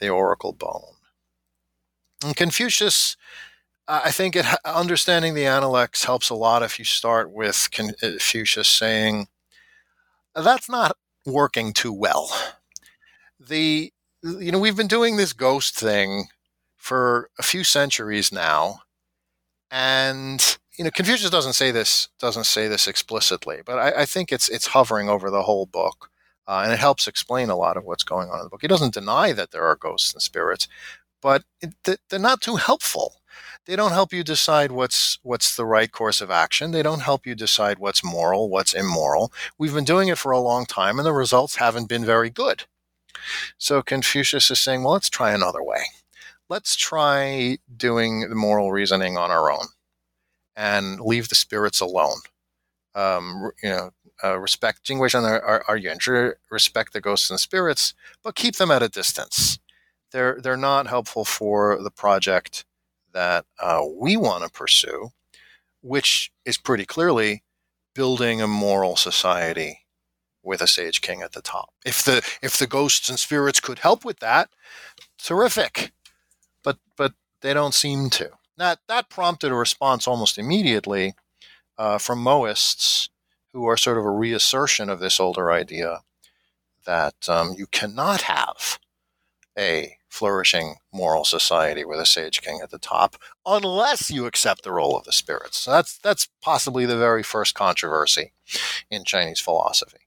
[0.00, 0.94] the oracle bone.
[2.24, 3.16] And Confucius,
[3.88, 8.68] I think it, understanding the Analects helps a lot if you start with uh, Confucius
[8.68, 9.28] saying,
[10.34, 12.30] that's not working too well.
[13.38, 16.26] The, you know, we've been doing this ghost thing
[16.76, 18.82] for a few centuries now.
[19.70, 24.32] And you know, Confucius doesn't say this doesn't say this explicitly, but I, I think
[24.32, 26.09] it's it's hovering over the whole book.
[26.50, 28.60] Uh, and it helps explain a lot of what's going on in the book.
[28.60, 30.66] He doesn't deny that there are ghosts and spirits,
[31.22, 33.20] but it, they're not too helpful.
[33.66, 36.72] They don't help you decide what's what's the right course of action.
[36.72, 39.32] They don't help you decide what's moral, what's immoral.
[39.58, 42.64] We've been doing it for a long time, and the results haven't been very good.
[43.56, 45.82] So Confucius is saying, well, let's try another way.
[46.48, 49.66] Let's try doing the moral reasoning on our own
[50.56, 52.18] and leave the spirits alone.
[52.96, 53.90] Um, you know,
[54.22, 55.78] uh, respect Jing Gui Shen are, are
[56.50, 59.58] respect the ghosts and spirits, but keep them at a distance.
[60.12, 62.64] They're they're not helpful for the project
[63.12, 65.10] that uh, we want to pursue,
[65.82, 67.42] which is pretty clearly
[67.94, 69.80] building a moral society
[70.42, 71.70] with a sage king at the top.
[71.84, 74.50] If the if the ghosts and spirits could help with that,
[75.18, 75.92] terrific.
[76.64, 78.30] But but they don't seem to.
[78.56, 81.14] That that prompted a response almost immediately
[81.78, 83.09] uh, from Mohists
[83.52, 86.00] who are sort of a reassertion of this older idea
[86.86, 88.78] that um, you cannot have
[89.58, 94.72] a flourishing moral society with a sage king at the top unless you accept the
[94.72, 95.58] role of the spirits.
[95.58, 98.32] So that's that's possibly the very first controversy
[98.90, 99.98] in Chinese philosophy.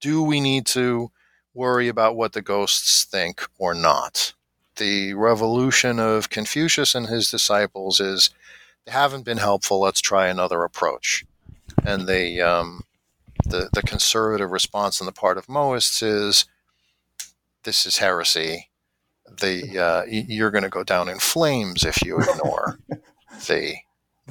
[0.00, 1.10] Do we need to
[1.52, 4.32] worry about what the ghosts think or not?
[4.76, 8.30] The revolution of Confucius and his disciples is
[8.86, 9.80] they haven't been helpful.
[9.80, 11.24] Let's try another approach,
[11.84, 12.82] and they um,
[13.50, 16.46] the, the conservative response on the part of Mohists is
[17.64, 18.68] this is heresy.
[19.40, 22.78] The uh, you're going to go down in flames if you ignore
[23.46, 23.76] the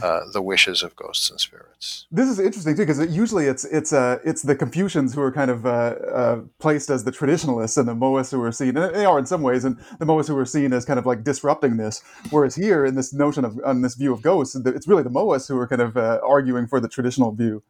[0.01, 2.05] uh, the wishes of ghosts and spirits.
[2.11, 5.51] This is interesting too, because usually it's it's uh, it's the Confucians who are kind
[5.51, 9.05] of uh, uh, placed as the traditionalists, and the Mohists who are seen, and they
[9.05, 11.77] are in some ways, and the Mohists who are seen as kind of like disrupting
[11.77, 12.01] this.
[12.29, 15.47] Whereas here, in this notion of on this view of ghosts, it's really the Mohists
[15.47, 17.63] who are kind of uh, arguing for the traditional view.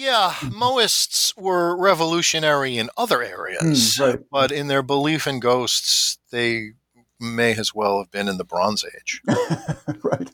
[0.00, 4.18] Yeah, Moists were revolutionary in other areas, mm, right.
[4.32, 6.70] but in their belief in ghosts, they
[7.20, 9.20] may as well have been in the Bronze Age.
[10.02, 10.30] right.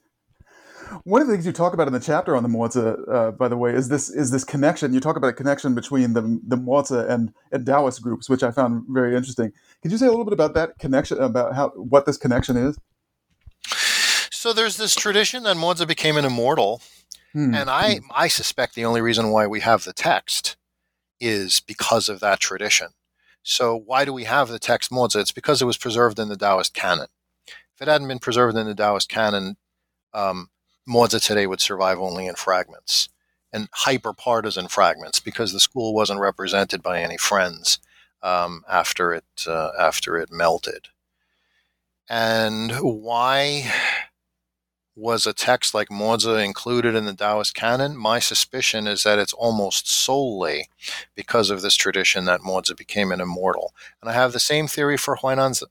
[1.02, 3.48] One of the things you talk about in the chapter on the Mozi, uh, by
[3.48, 4.94] the way, is this is this connection.
[4.94, 8.84] You talk about a connection between the the and, and Taoist groups, which I found
[8.88, 9.52] very interesting.
[9.82, 12.78] Could you say a little bit about that connection, about how what this connection is?
[14.30, 16.80] So there's this tradition that Mozi became an immortal
[17.32, 17.54] Hmm.
[17.54, 20.56] And I, I suspect the only reason why we have the text
[21.20, 22.88] is because of that tradition.
[23.42, 25.20] So why do we have the text Mozi?
[25.20, 27.06] It's because it was preserved in the Taoist canon.
[27.46, 29.56] If it hadn't been preserved in the Taoist canon,
[30.12, 30.50] um,
[30.86, 33.08] today would survive only in fragments
[33.52, 37.78] and hyper partisan fragments because the school wasn't represented by any friends
[38.22, 40.88] um, after it uh, after it melted.
[42.08, 43.72] And why
[44.96, 47.96] was a text like Mozi included in the Taoist canon?
[47.96, 50.70] My suspicion is that it's almost solely
[51.14, 53.74] because of this tradition that Mozi became an immortal.
[54.00, 55.64] And I have the same theory for Huainanzi.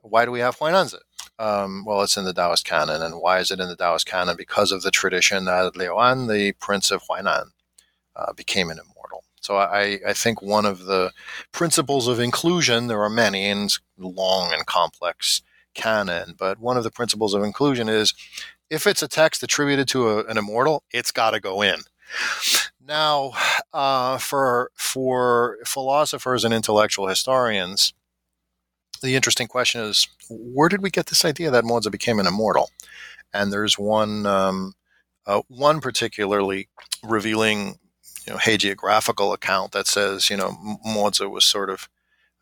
[0.00, 0.98] Why do we have Huainanzi?
[1.38, 3.02] Um, well, it's in the Taoist canon.
[3.02, 4.36] And why is it in the Taoist canon?
[4.36, 7.50] Because of the tradition that Liu An, the prince of Huainan,
[8.16, 9.24] uh, became an immortal.
[9.42, 11.12] So I, I think one of the
[11.52, 15.42] principles of inclusion, there are many, and long and complex
[15.76, 18.14] canon, but one of the principles of inclusion is
[18.70, 21.80] if it's a text attributed to a, an immortal, it's got to go in.
[22.84, 23.32] Now,
[23.72, 27.92] uh, for for philosophers and intellectual historians,
[29.02, 32.70] the interesting question is where did we get this idea that Mozi became an immortal?
[33.34, 34.74] And there's one um,
[35.26, 36.68] uh, one particularly
[37.02, 37.78] revealing
[38.26, 40.56] you know hagiographical account that says you know
[40.86, 41.88] Mozi was sort of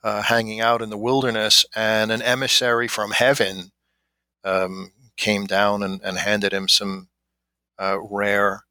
[0.05, 3.72] uh, hanging out in the wilderness, and an emissary from heaven
[4.44, 7.09] um, came down and, and, handed him some
[7.78, 8.64] uh, rare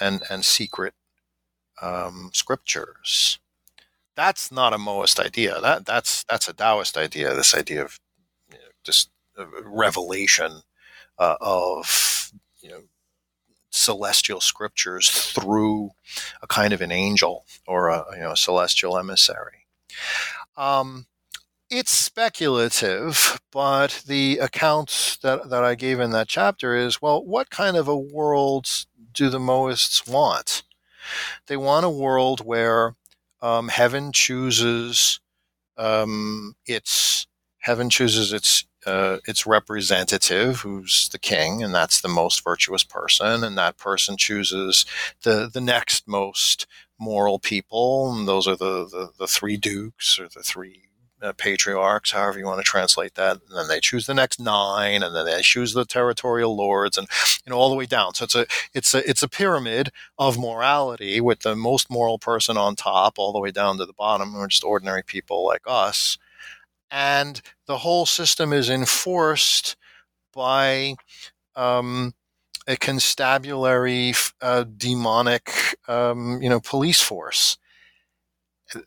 [0.00, 0.94] and and secret
[1.82, 3.40] um, scriptures
[4.16, 5.60] that's not a Moist idea.
[5.60, 7.34] That that's that's a Taoist idea.
[7.34, 7.98] This idea of
[8.50, 9.10] you know, just
[9.64, 10.62] revelation
[11.18, 12.82] uh, of you know
[13.70, 15.90] celestial scriptures through
[16.42, 19.66] a kind of an angel or a you know a celestial emissary.
[20.56, 21.06] Um,
[21.70, 27.50] it's speculative, but the account that, that I gave in that chapter is well, what
[27.50, 28.68] kind of a world
[29.12, 30.62] do the Moists want?
[31.46, 32.94] They want a world where
[33.42, 35.20] um, heaven chooses
[35.76, 37.26] um, its
[37.60, 43.42] heaven chooses its uh, its representative, who's the king, and that's the most virtuous person,
[43.42, 44.84] and that person chooses
[45.22, 46.66] the the next most
[47.04, 50.82] moral people, and those are the the, the three dukes or the three
[51.22, 53.38] uh, patriarchs, however you want to translate that.
[53.48, 57.08] And then they choose the next nine, and then they choose the territorial lords, and
[57.44, 58.14] you know all the way down.
[58.14, 62.56] So it's a it's a it's a pyramid of morality with the most moral person
[62.56, 66.18] on top, all the way down to the bottom, We're just ordinary people like us.
[66.90, 69.76] And the whole system is enforced
[70.32, 70.94] by
[71.56, 72.14] um,
[72.66, 77.58] a constabulary, uh, demonic, um, you know, police force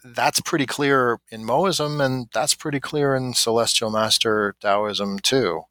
[0.04, 5.64] that's pretty clear in Moism, and that's pretty clear in Celestial Master Taoism too.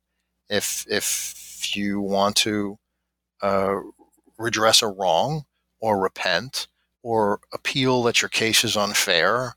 [0.49, 2.79] If if you want to
[3.43, 3.77] uh,
[4.39, 5.45] redress a wrong
[5.81, 6.69] or repent
[7.03, 9.55] or appeal that your case is unfair,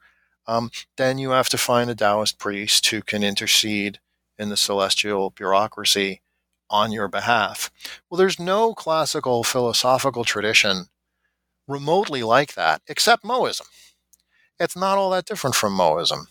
[0.48, 4.00] um, then you have to find a Taoist priest who can intercede
[4.38, 6.22] in the celestial bureaucracy
[6.70, 7.72] on your behalf.
[8.10, 10.86] Well, there's no classical philosophical tradition
[11.68, 13.68] remotely like that except Moism
[14.60, 16.28] it's not all that different from Moism.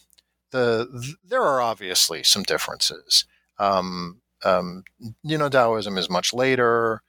[0.50, 3.24] The, there are obviously some differences.
[3.58, 4.84] Um, um,
[5.22, 7.02] you know, Taoism is much later.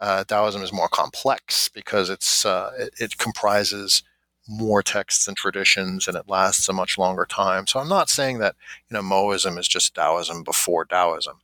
[0.00, 4.02] Uh, Taoism is more complex because it's uh, it, it, comprises
[4.48, 7.68] more texts and traditions, and it lasts a much longer time.
[7.68, 8.56] So I'm not saying that
[8.90, 11.38] you know Moism is just Taoism before Taoism,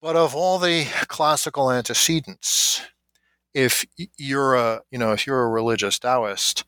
[0.00, 2.82] but of all the classical antecedents,
[3.54, 3.84] if
[4.16, 6.64] you're a you know if you're a religious Taoist,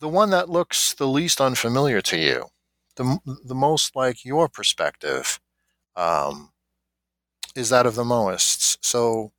[0.00, 2.46] the one that looks the least unfamiliar to you,
[2.96, 5.40] the, the most like your perspective,
[5.96, 6.50] um,
[7.54, 8.78] is that of the Moists.
[8.80, 9.32] So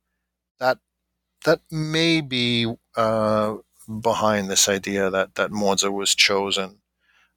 [0.60, 0.78] that
[1.44, 3.56] that may be uh,
[4.00, 6.78] behind this idea that that Mozi was chosen.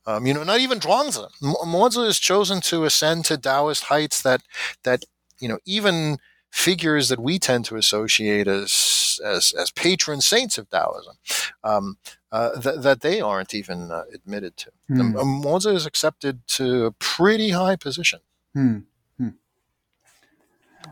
[0.07, 1.27] Um, you know, not even Zhuangzi.
[1.41, 4.41] Mozi is chosen to ascend to Taoist heights that
[4.83, 5.03] that
[5.39, 6.17] you know even
[6.51, 11.15] figures that we tend to associate as as, as patron saints of Taoism,
[11.63, 11.97] um,
[12.31, 14.71] uh, th- that they aren't even uh, admitted to.
[14.87, 15.15] Hmm.
[15.15, 18.19] Mozi is accepted to a pretty high position.
[18.53, 18.79] Hmm.
[19.17, 19.29] Hmm.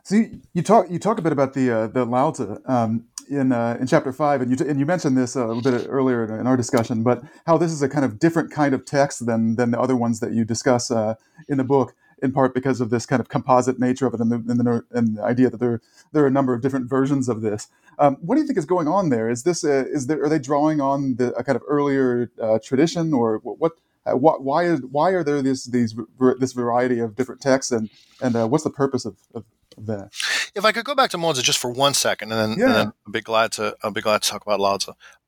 [0.04, 3.06] So you, you, talk you talk a bit about the uh, the Lao Tzu um,
[3.30, 5.86] in uh, in chapter five, and you t- and you mentioned this a little bit
[5.90, 8.86] earlier in, in, our discussion, but how this is a kind of different kind of
[8.86, 11.16] text than than the other ones that you discuss uh,
[11.48, 14.32] in the book in part because of this kind of composite nature of it and
[14.32, 15.82] the, and the, and the idea that there,
[16.14, 17.68] there are a number of different versions of this.
[18.00, 19.30] Um, what do you think is going on there?
[19.30, 22.58] Is this a, is there are they drawing on the a kind of earlier uh,
[22.64, 23.74] tradition or what?
[24.06, 25.96] Uh, what why is why are there this these
[26.38, 27.90] this variety of different texts and
[28.22, 29.46] and uh, what's the purpose of, of,
[29.78, 30.10] that?
[30.54, 32.66] If I could go back to Mozi just for one second, and then, yeah.
[32.66, 34.78] and then I'll be glad to I'll be glad to talk about Lao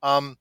[0.02, 0.36] Um,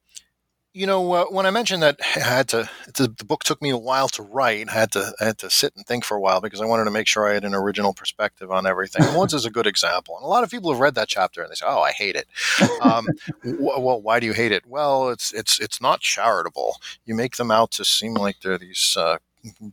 [0.75, 3.69] you know, uh, when I mentioned that I had to, the, the, book took me
[3.69, 4.67] a while to write.
[4.67, 6.83] I had to, I had to sit and think for a while because I wanted
[6.83, 9.05] to make sure I had an original perspective on everything.
[9.15, 11.49] Once is a good example, and a lot of people have read that chapter and
[11.49, 12.27] they say, "Oh, I hate it."
[12.81, 13.07] Um,
[13.57, 14.65] well, why do you hate it?
[14.67, 16.75] Well, it's it's it's not charitable.
[17.05, 18.97] You make them out to seem like they're these.
[18.99, 19.17] Uh,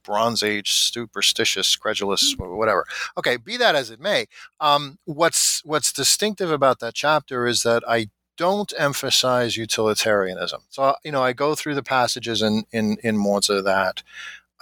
[0.04, 2.84] Bronze Age, superstitious, credulous, whatever.
[3.16, 4.26] Okay, be that as it may,
[4.60, 10.62] um, what's what's distinctive about that chapter is that I don't emphasize utilitarianism.
[10.70, 14.02] So, you know, I go through the passages in, in, in Mozi that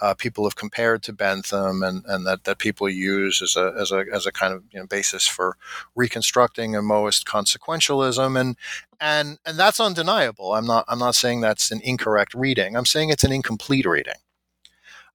[0.01, 3.91] uh, people have compared to Bentham and, and that, that people use as a, as
[3.91, 5.57] a, as a kind of you know, basis for
[5.95, 8.39] reconstructing a Moist consequentialism.
[8.39, 8.57] And,
[8.99, 10.53] and, and that's undeniable.
[10.53, 12.75] I'm not, I'm not saying that's an incorrect reading.
[12.75, 14.15] I'm saying it's an incomplete reading.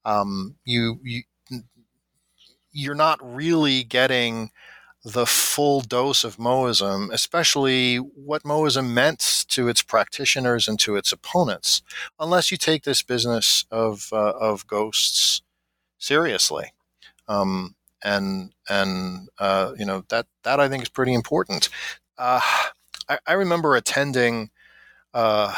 [0.04, 1.22] Um, you, you,
[2.70, 4.50] you're not really getting
[5.06, 11.12] the full dose of Moism, especially what Moism meant to its practitioners and to its
[11.12, 11.80] opponents,
[12.18, 15.42] unless you take this business of uh, of ghosts
[15.96, 16.72] seriously.
[17.28, 21.68] Um, and and uh, you know that that I think is pretty important.
[22.18, 22.40] Uh,
[23.08, 24.50] I, I, remember attending
[25.14, 25.54] uh,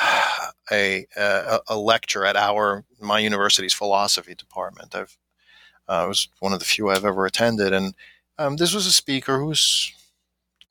[0.70, 4.94] a, a, a lecture at our my university's philosophy department.
[4.94, 5.16] I've
[5.88, 7.94] uh, it was one of the few I've ever attended, and
[8.38, 9.92] um, this was a speaker who's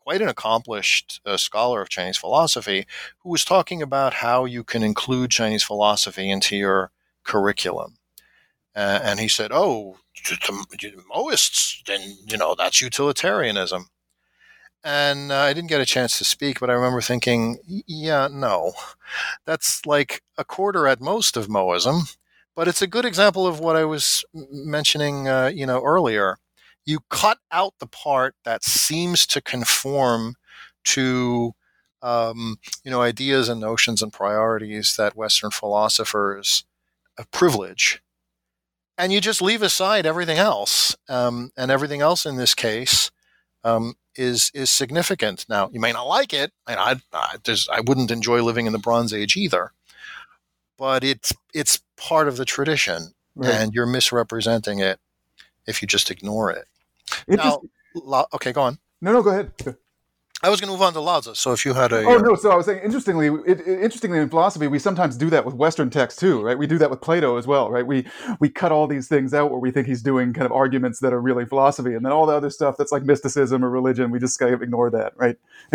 [0.07, 2.85] quite an accomplished uh, scholar of Chinese philosophy
[3.19, 6.91] who was talking about how you can include Chinese philosophy into your
[7.23, 7.97] curriculum.
[8.75, 10.65] Uh, and he said, "Oh, to,
[11.13, 13.87] Moists, then you know that's utilitarianism."
[14.83, 17.57] And uh, I didn't get a chance to speak, but I remember thinking,
[17.87, 18.73] "Yeah, no,
[19.45, 22.03] that's like a quarter at most of Moism."
[22.55, 26.39] But it's a good example of what I was mentioning, uh, you know, earlier
[26.87, 30.35] you cut out the part that seems to conform
[30.85, 31.53] to
[32.01, 36.63] um, you know ideas and notions and priorities that Western philosophers
[37.31, 38.01] privilege,
[38.97, 40.95] and you just leave aside everything else.
[41.09, 43.11] Um, and everything else in this case
[43.63, 45.45] um, is is significant.
[45.49, 47.35] Now you may not like it, and I I,
[47.71, 49.73] I wouldn't enjoy living in the Bronze Age either,
[50.77, 53.51] but it's it's part of the tradition, right.
[53.51, 54.99] and you're misrepresenting it
[55.65, 56.67] if you just ignore it.
[57.27, 57.61] Now,
[58.33, 58.77] okay, go on.
[59.01, 59.51] No, no, go ahead.
[60.43, 61.33] I was going to move on to Lao Tzu.
[61.33, 63.67] So if you had a, oh uh, no, so I was saying, interestingly, it, it,
[63.67, 66.55] interestingly in philosophy, we sometimes do that with Western texts too, right?
[66.55, 67.85] We do that with Plato as well, right?
[67.85, 68.05] We
[68.39, 71.11] we cut all these things out where we think he's doing kind of arguments that
[71.11, 74.19] are really philosophy, and then all the other stuff that's like mysticism or religion, we
[74.19, 75.37] just kind of ignore that, right?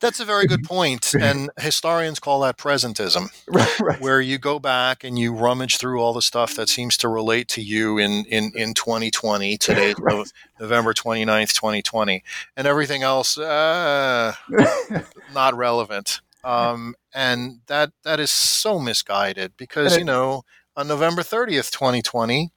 [0.00, 1.02] that's a very good point.
[1.12, 4.00] point, and historians call that presentism, right, right.
[4.00, 7.46] where you go back and you rummage through all the stuff that seems to relate
[7.48, 10.32] to you in in in 2020 today, right.
[10.58, 12.22] November 29th, 2020,
[12.56, 13.36] and everything else.
[13.36, 15.00] Uh, uh,
[15.34, 16.20] not relevant.
[16.44, 20.42] Um, and that that is so misguided because you know
[20.76, 22.50] on November 30th, 2020,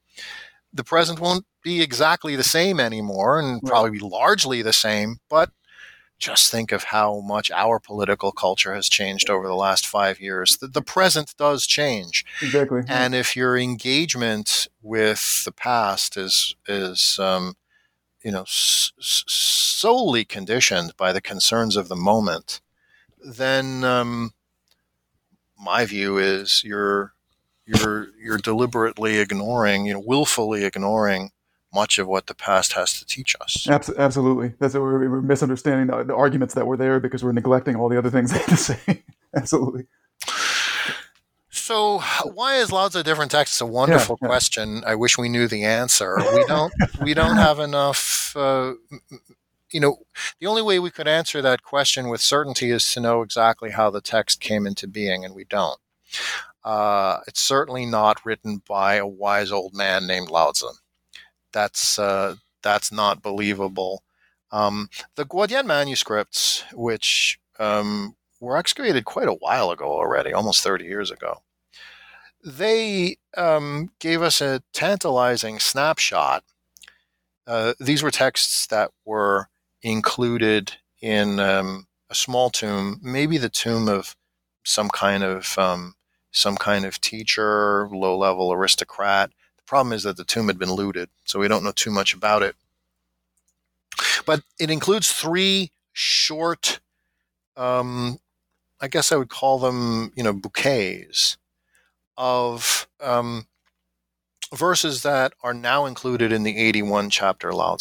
[0.74, 5.18] the present won't be exactly the same anymore, and probably be largely the same.
[5.30, 5.52] But
[6.18, 10.58] just think of how much our political culture has changed over the last five years.
[10.58, 12.82] The, the present does change, exactly.
[12.88, 17.56] And if your engagement with the past is is um,
[18.26, 22.60] you know, s- solely conditioned by the concerns of the moment,
[23.24, 24.34] then um,
[25.64, 27.14] my view is you're
[27.68, 31.32] you're you're deliberately ignoring, you know, willfully ignoring
[31.72, 33.68] much of what the past has to teach us.
[33.70, 37.76] Absolutely, that's what we're, we're misunderstanding the, the, arguments that were there because we're neglecting
[37.76, 39.04] all the other things they had to say.
[39.36, 39.86] Absolutely.
[41.56, 42.00] So,
[42.34, 43.54] why is Lao Tzu a different text?
[43.54, 44.30] It's a wonderful yeah, yeah.
[44.30, 44.84] question.
[44.86, 46.18] I wish we knew the answer.
[46.36, 46.74] We don't.
[47.02, 48.36] we don't have enough.
[48.36, 48.74] Uh,
[49.72, 49.98] you know,
[50.40, 53.90] the only way we could answer that question with certainty is to know exactly how
[53.90, 55.80] the text came into being, and we don't.
[56.64, 60.68] Uh, it's certainly not written by a wise old man named Lao Tzu.
[61.54, 64.04] That's uh, that's not believable.
[64.52, 70.86] Um, the Guodian manuscripts, which um, were excavated quite a while ago already, almost 30
[70.86, 71.42] years ago,
[72.44, 76.44] they um, gave us a tantalizing snapshot.
[77.48, 79.50] Uh, these were texts that were
[79.82, 84.16] included in um, a small tomb, maybe the tomb of
[84.64, 85.96] some kind of um,
[86.32, 89.32] some kind of teacher, low-level aristocrat.
[89.58, 92.14] The problem is that the tomb had been looted, so we don't know too much
[92.14, 92.56] about it.
[94.26, 96.80] But it includes three short,
[97.56, 98.20] um,
[98.82, 101.38] I guess I would call them, you know, bouquets
[102.18, 103.48] of um,
[104.54, 107.78] verses that are now included in the 81 chapter Lao.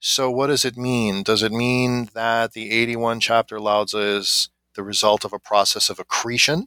[0.00, 1.22] So, what does it mean?
[1.22, 5.98] Does it mean that the 81 chapter Lao is the result of a process of
[5.98, 6.66] accretion.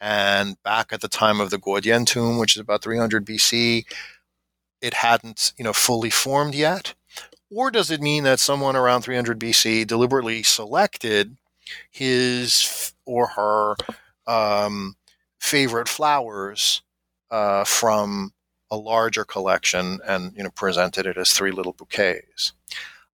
[0.00, 3.84] And back at the time of the Guodian tomb, which is about 300 BC,
[4.80, 6.94] it hadn't, you know, fully formed yet.
[7.50, 11.36] Or does it mean that someone around 300 BC deliberately selected
[11.90, 13.74] his or her
[14.26, 14.96] um,
[15.40, 16.82] favorite flowers
[17.30, 18.32] uh, from
[18.70, 22.52] a larger collection and you know presented it as three little bouquets?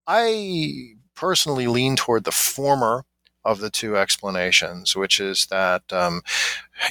[0.07, 3.05] I personally lean toward the former
[3.45, 6.23] of the two explanations, which is that, um,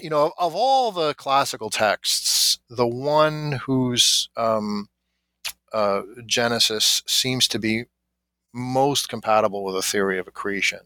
[0.02, 4.88] you know, of all the classical texts, the one whose um,
[5.72, 7.86] uh, Genesis seems to be
[8.54, 10.80] most compatible with a theory of accretion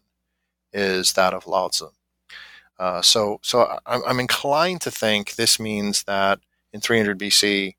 [0.74, 1.88] is that of Lao Tzu.
[2.80, 6.40] Uh, so, so I'm, I'm inclined to think this means that
[6.74, 7.76] in 300 BC,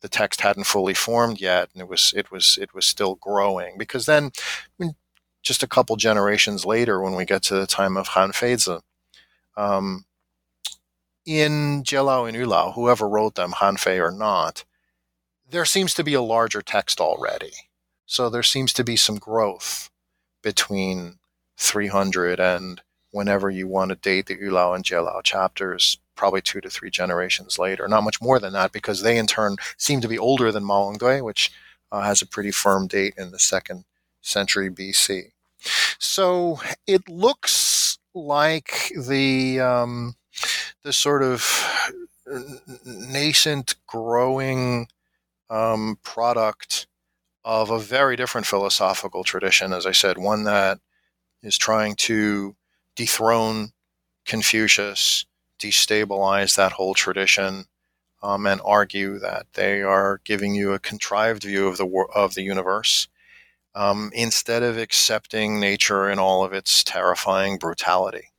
[0.00, 3.76] the text hadn't fully formed yet, and it was it was it was still growing.
[3.76, 4.30] Because then, I
[4.78, 4.94] mean,
[5.42, 8.80] just a couple generations later, when we get to the time of Han Feizi,
[9.56, 10.04] um,
[11.26, 14.64] in Jielao and Yulao, whoever wrote them, Han Fei or not,
[15.48, 17.52] there seems to be a larger text already.
[18.06, 19.90] So there seems to be some growth
[20.42, 21.18] between
[21.56, 26.68] 300 and whenever you want to date the Yulao and Jielao chapters, probably two to
[26.68, 27.88] three generations later.
[27.88, 31.22] Not much more than that because they in turn seem to be older than Mawangdui,
[31.24, 31.52] which
[31.92, 33.84] uh, has a pretty firm date in the second
[34.20, 35.32] century BC.
[35.98, 40.16] So it looks like the um,
[40.82, 42.02] the sort of
[42.84, 44.88] nascent, growing
[45.48, 46.86] um, product
[47.44, 49.72] of a very different philosophical tradition.
[49.72, 50.80] As I said, one that
[51.46, 52.56] is trying to
[52.96, 53.70] dethrone
[54.24, 55.24] Confucius,
[55.60, 57.66] destabilize that whole tradition,
[58.22, 62.42] um, and argue that they are giving you a contrived view of the of the
[62.42, 63.08] universe
[63.76, 68.30] um, instead of accepting nature in all of its terrifying brutality.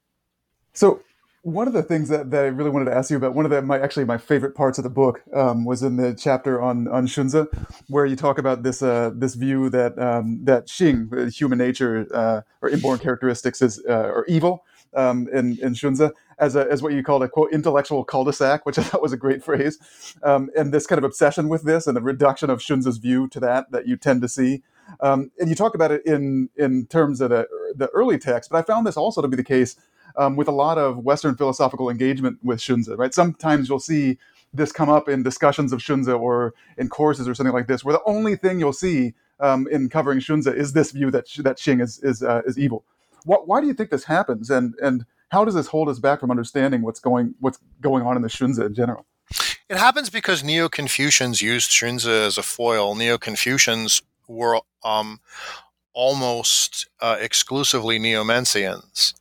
[0.74, 1.02] So,
[1.48, 3.52] one of the things that, that I really wanted to ask you about, one of
[3.52, 6.90] the my actually my favorite parts of the book um, was in the chapter on
[6.90, 7.48] on Xunzi,
[7.88, 12.42] where you talk about this uh, this view that um, that Xing, human nature uh,
[12.62, 16.92] or inborn characteristics, is uh, or evil um, in in Xunzi as a as what
[16.92, 19.80] you called a quote intellectual cul-de-sac, which I thought was a great phrase,
[20.24, 23.40] um, and this kind of obsession with this and the reduction of Xunzi's view to
[23.40, 24.64] that that you tend to see.
[25.02, 28.58] Um, and you talk about it in in terms of the, the early text, but
[28.58, 29.78] I found this also to be the case
[30.18, 32.98] um, with a lot of Western philosophical engagement with Xunzi.
[32.98, 34.18] Right, sometimes you'll see
[34.54, 37.94] this come up in discussions of Xunzi or in courses or something like this, where
[37.94, 41.82] the only thing you'll see um, in covering Xunzi is this view that that Xing
[41.82, 42.84] is is uh, is evil.
[43.26, 46.20] What, why do you think this happens, and and how does this hold us back
[46.20, 49.06] from understanding what's going what's going on in the Xunzi in general?
[49.70, 52.96] It happens because Neo Confucians used Xunzi as a foil.
[52.96, 55.20] Neo Confucians were um,
[55.94, 59.14] almost uh, exclusively Neo-Mencians.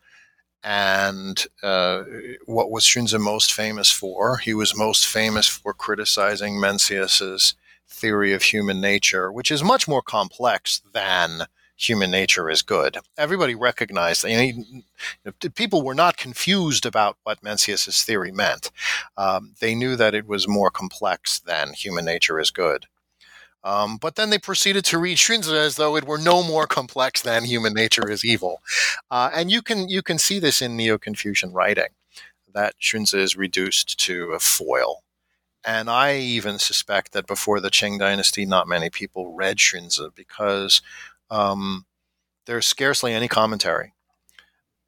[0.69, 2.03] And uh,
[2.47, 4.39] what was Xunzi most famous for?
[4.39, 7.55] He was most famous for criticizing Mencius's
[7.89, 11.43] theory of human nature, which is much more complex than
[11.77, 12.99] human nature is good.
[13.17, 14.83] Everybody recognized that you
[15.25, 18.73] know, people were not confused about what Mencius's theory meant.
[19.17, 22.87] Um, they knew that it was more complex than human nature is good.
[23.67, 27.23] Um, but then they proceeded to read Xunzi as though it were no more complex
[27.23, 28.63] than human nature is evil,
[29.11, 31.89] uh, and you can you can see this in Neo-Confucian writing
[32.55, 35.03] that Xunzi is reduced to a foil.
[35.65, 40.81] And I even suspect that before the Qing dynasty, not many people read Xunzi because
[41.29, 41.87] um,
[42.47, 43.95] there's scarcely any commentary.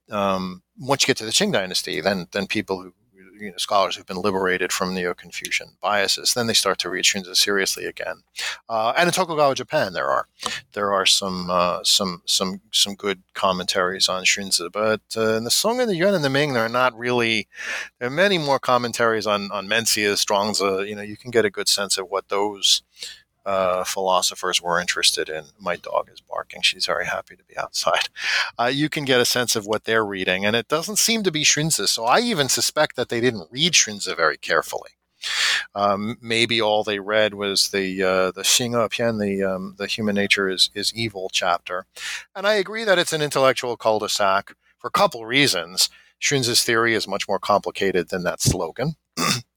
[0.09, 2.95] Um, once you get to the Qing dynasty, then then people who
[3.41, 7.37] you know, scholars who've been liberated from Neo-Confucian biases, then they start to read Xunzi
[7.37, 8.23] seriously again.
[8.69, 10.27] Uh, and in Tokugawa Japan, there are
[10.73, 15.51] there are some uh, some some some good commentaries on Xunzi, but uh, in the
[15.51, 17.49] Song and the Yuan and the Ming, there are not really.
[17.99, 20.89] There are many more commentaries on on Mencius, Zhuangzi.
[20.89, 22.83] You know, you can get a good sense of what those
[23.49, 25.45] uh, philosophers were interested in.
[25.59, 26.61] My dog is barking.
[26.61, 28.09] She's very happy to be outside.
[28.61, 31.31] Uh, you can get a sense of what they're reading, and it doesn't seem to
[31.31, 31.87] be Xunzi.
[31.87, 34.91] So I even suspect that they didn't read Xunzi very carefully.
[35.77, 40.17] Um, maybe all they read was the uh, the Xing Pian, the um, the human
[40.17, 41.87] nature is is evil chapter,
[42.35, 45.89] and I agree that it's an intellectual cul-de-sac for a couple reasons.
[46.21, 48.95] Xunzi's theory is much more complicated than that slogan.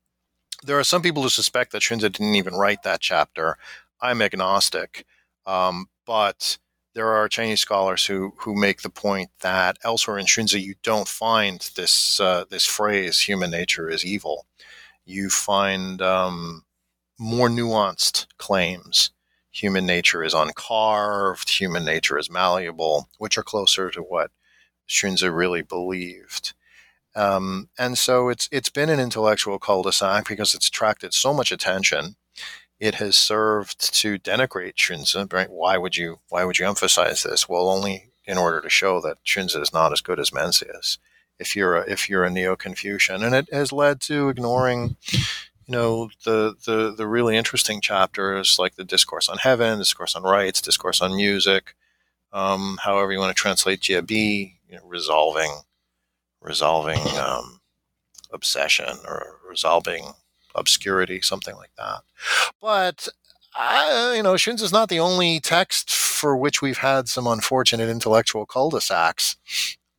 [0.64, 3.58] there are some people who suspect that Xunzi didn't even write that chapter.
[4.02, 5.06] I'm agnostic,
[5.46, 6.58] um, but
[6.94, 11.08] there are Chinese scholars who who make the point that elsewhere in Xunzi you don't
[11.08, 14.46] find this uh, this phrase "human nature is evil."
[15.06, 16.64] You find um,
[17.20, 19.12] more nuanced claims.
[19.52, 21.50] Human nature is uncarved.
[21.60, 24.32] Human nature is malleable, which are closer to what
[24.88, 26.54] Xunzi really believed.
[27.16, 32.16] Um, and so it's it's been an intellectual cul-de-sac because it's attracted so much attention.
[32.80, 35.32] It has served to denigrate Xunzi.
[35.32, 35.50] Right?
[35.50, 37.50] Why would you Why would you emphasize this?
[37.50, 40.98] Well, only in order to show that Xunzi is not as good as Mencius.
[41.40, 45.20] If you're a, if you're a neo-Confucian, and it has led to ignoring, you
[45.68, 50.62] know, the the the really interesting chapters like the discourse on heaven, discourse on rites,
[50.62, 51.76] discourse on music,
[52.32, 55.62] um, however you want to translate Jie you know, resolving
[56.42, 57.62] resolving um,
[58.32, 60.14] obsession or resolving
[60.56, 62.02] obscurity, something like that.
[62.62, 63.08] But
[63.56, 67.90] I, you know, Xunzi is not the only text for which we've had some unfortunate
[67.90, 69.38] intellectual cul-de-sacs.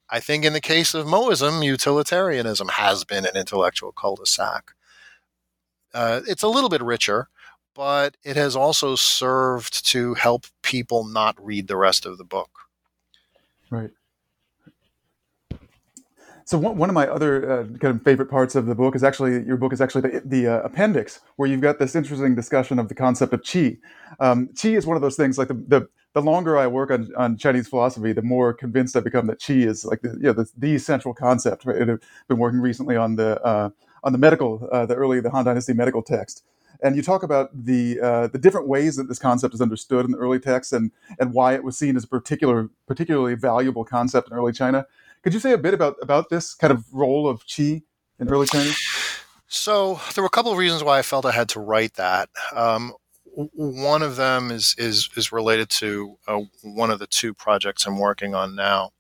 [0.09, 4.73] I think in the case of Moism, utilitarianism has been an intellectual cul-de-sac.
[5.95, 7.29] Uh, it's a little bit richer,
[7.75, 12.51] but it has also served to help people not read the rest of the book.
[13.71, 13.91] Right.
[16.45, 19.05] So one, one of my other uh, kind of favorite parts of the book is
[19.05, 22.79] actually your book is actually the, the uh, appendix where you've got this interesting discussion
[22.79, 23.79] of the concept of qi.
[24.21, 27.11] Um, qi is one of those things like the, the the longer I work on,
[27.17, 30.33] on Chinese philosophy, the more convinced I become that qi is like the, you know,
[30.33, 31.65] the, the central concept.
[31.65, 31.81] Right?
[31.81, 33.71] I've been working recently on the uh,
[34.05, 36.45] on the medical, uh, the early the Han Dynasty medical text,
[36.83, 40.11] and you talk about the uh, the different ways that this concept is understood in
[40.11, 44.31] the early texts and and why it was seen as a particular particularly valuable concept
[44.31, 44.87] in early China.
[45.23, 47.83] Could you say a bit about about this kind of role of qi
[48.19, 48.77] in early Chinese?
[49.47, 52.31] So there were a couple of reasons why I felt I had to write that.
[52.55, 52.95] Um,
[53.35, 57.99] one of them is is is related to uh, one of the two projects I'm
[57.99, 58.91] working on now,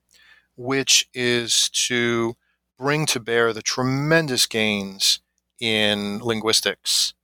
[0.56, 2.36] which is to
[2.78, 5.20] bring to bear the tremendous gains
[5.60, 7.14] in linguistics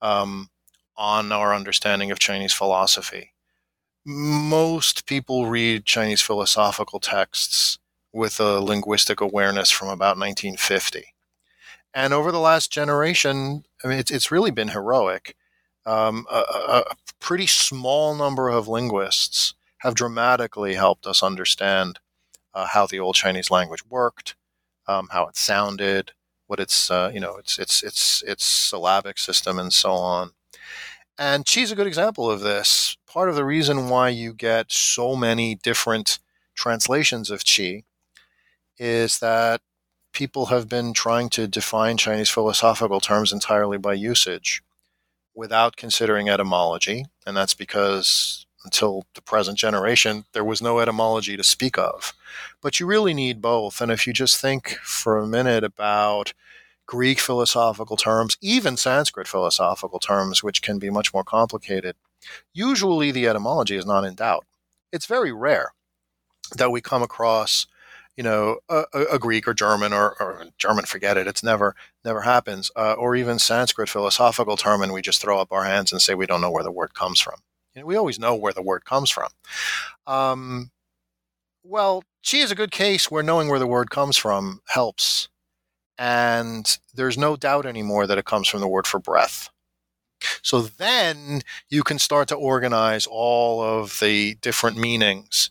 [0.00, 0.50] um,
[0.96, 3.32] on our understanding of Chinese philosophy.
[4.04, 7.78] Most people read Chinese philosophical texts
[8.12, 11.14] with a linguistic awareness from about 1950.
[11.94, 15.36] And over the last generation, I mean, it's, it's really been heroic.
[15.84, 16.84] Um, a, a,
[17.18, 21.98] pretty small number of linguists have dramatically helped us understand
[22.54, 24.36] uh, how the old Chinese language worked,
[24.86, 26.12] um, how it sounded,
[26.46, 30.30] what its uh, you know its its its its syllabic system, and so on.
[31.18, 32.96] And is a good example of this.
[33.06, 36.18] Part of the reason why you get so many different
[36.54, 37.84] translations of Qi
[38.78, 39.60] is that
[40.12, 44.62] people have been trying to define Chinese philosophical terms entirely by usage
[45.34, 47.06] without considering etymology.
[47.26, 52.12] And that's because until the present generation, there was no etymology to speak of.
[52.60, 53.80] But you really need both.
[53.80, 56.32] And if you just think for a minute about
[56.86, 61.96] Greek philosophical terms, even Sanskrit philosophical terms, which can be much more complicated,
[62.52, 64.44] usually the etymology is not in doubt.
[64.92, 65.72] It's very rare
[66.56, 67.66] that we come across
[68.16, 71.26] you know, a, a Greek or German or, or, German, forget it.
[71.26, 72.70] It's never, never happens.
[72.76, 76.14] Uh, or even Sanskrit philosophical term, and we just throw up our hands and say
[76.14, 77.40] we don't know where the word comes from.
[77.74, 79.30] You know, we always know where the word comes from.
[80.06, 80.70] Um,
[81.64, 85.28] well, qi is a good case where knowing where the word comes from helps.
[85.96, 89.48] And there's no doubt anymore that it comes from the word for breath.
[90.42, 95.50] So then you can start to organize all of the different meanings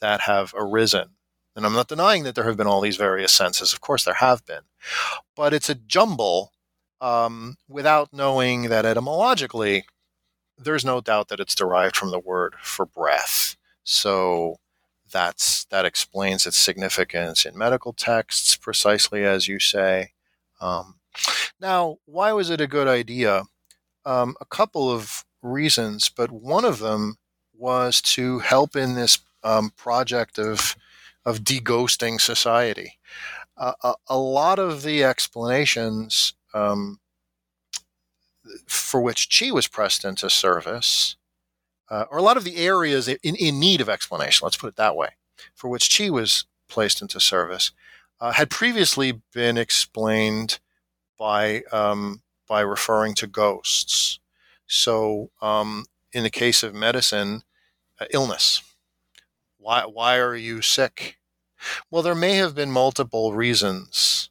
[0.00, 1.10] that have arisen
[1.60, 3.74] and I'm not denying that there have been all these various senses.
[3.74, 4.62] Of course, there have been.
[5.36, 6.52] But it's a jumble
[7.02, 9.84] um, without knowing that etymologically,
[10.56, 13.56] there's no doubt that it's derived from the word for breath.
[13.84, 14.56] So
[15.12, 20.12] that's that explains its significance in medical texts, precisely as you say.
[20.62, 20.94] Um,
[21.60, 23.42] now, why was it a good idea?
[24.06, 27.16] Um, a couple of reasons, but one of them
[27.52, 30.74] was to help in this um, project of
[31.30, 32.98] of deghosting society.
[33.56, 36.98] Uh, a, a, lot of the explanations um,
[38.66, 41.16] for which Qi was pressed into service,
[41.88, 44.76] uh, or a lot of the areas in, in need of explanation, let's put it
[44.76, 45.10] that way,
[45.54, 47.70] for which Qi was placed into service,
[48.20, 50.58] uh, had previously been explained
[51.18, 54.18] by um, by referring to ghosts.
[54.66, 57.42] So, um, in the case of medicine,
[58.00, 58.62] uh, illness
[59.60, 61.18] why, why are you sick?
[61.90, 64.30] Well, there may have been multiple reasons.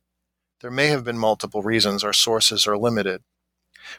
[0.62, 2.04] There may have been multiple reasons.
[2.04, 3.22] Our sources are limited.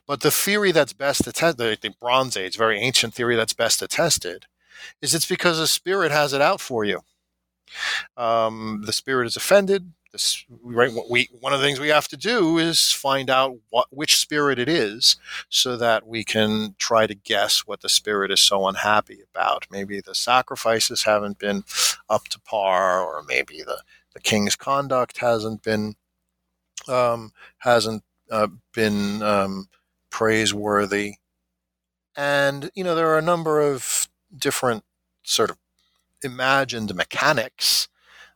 [0.06, 4.46] But the theory that's best attested, the, Bronze Age, very ancient theory that's best attested,
[5.00, 7.00] is it's because the spirit has it out for you.
[8.16, 9.92] Um, the spirit is offended.
[10.12, 13.86] This right we one of the things we have to do is find out what
[13.90, 15.16] which spirit it is
[15.48, 19.66] so that we can try to guess what the spirit is so unhappy about.
[19.70, 21.64] Maybe the sacrifices haven't been
[22.08, 23.82] up to par or maybe the
[24.14, 25.94] the king's conduct hasn't been
[26.88, 29.68] um, hasn't uh, been um,
[30.10, 31.14] praiseworthy.
[32.16, 34.84] And you know there are a number of different
[35.22, 35.58] sort of
[36.22, 37.88] imagined mechanics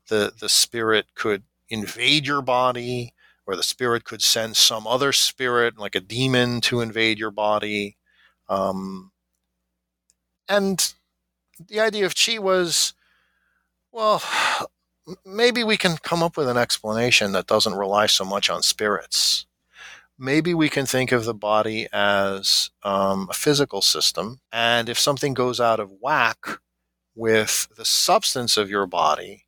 [0.08, 3.12] the the spirit could invade your body,
[3.46, 7.96] or the spirit could send some other spirit, like a demon, to invade your body.
[8.48, 9.12] Um,
[10.48, 10.94] and
[11.68, 12.94] the idea of chi was,
[13.92, 14.22] well,
[15.24, 19.46] maybe we can come up with an explanation that doesn't rely so much on spirits.
[20.18, 25.34] Maybe we can think of the body as um, a physical system, and if something
[25.34, 26.60] goes out of whack
[27.16, 29.43] with the substance of your body,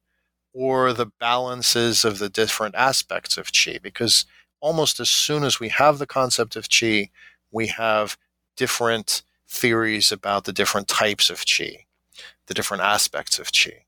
[0.56, 4.24] or the balances of the different aspects of chi because
[4.60, 7.10] almost as soon as we have the concept of chi
[7.52, 8.16] we have
[8.56, 11.84] different theories about the different types of chi
[12.46, 13.84] the different aspects of chi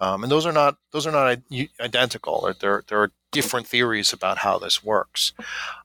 [0.00, 1.38] um, and those are not those are not
[1.80, 5.32] identical there, there are different theories about how this works.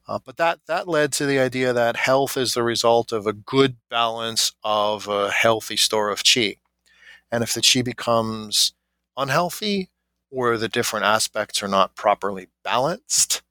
[0.08, 3.34] Uh, but that that led to the idea that health is the result of a
[3.34, 6.56] good balance of a healthy store of chi
[7.32, 8.74] and if the chi becomes
[9.16, 9.90] unhealthy
[10.30, 13.42] where the different aspects are not properly balanced,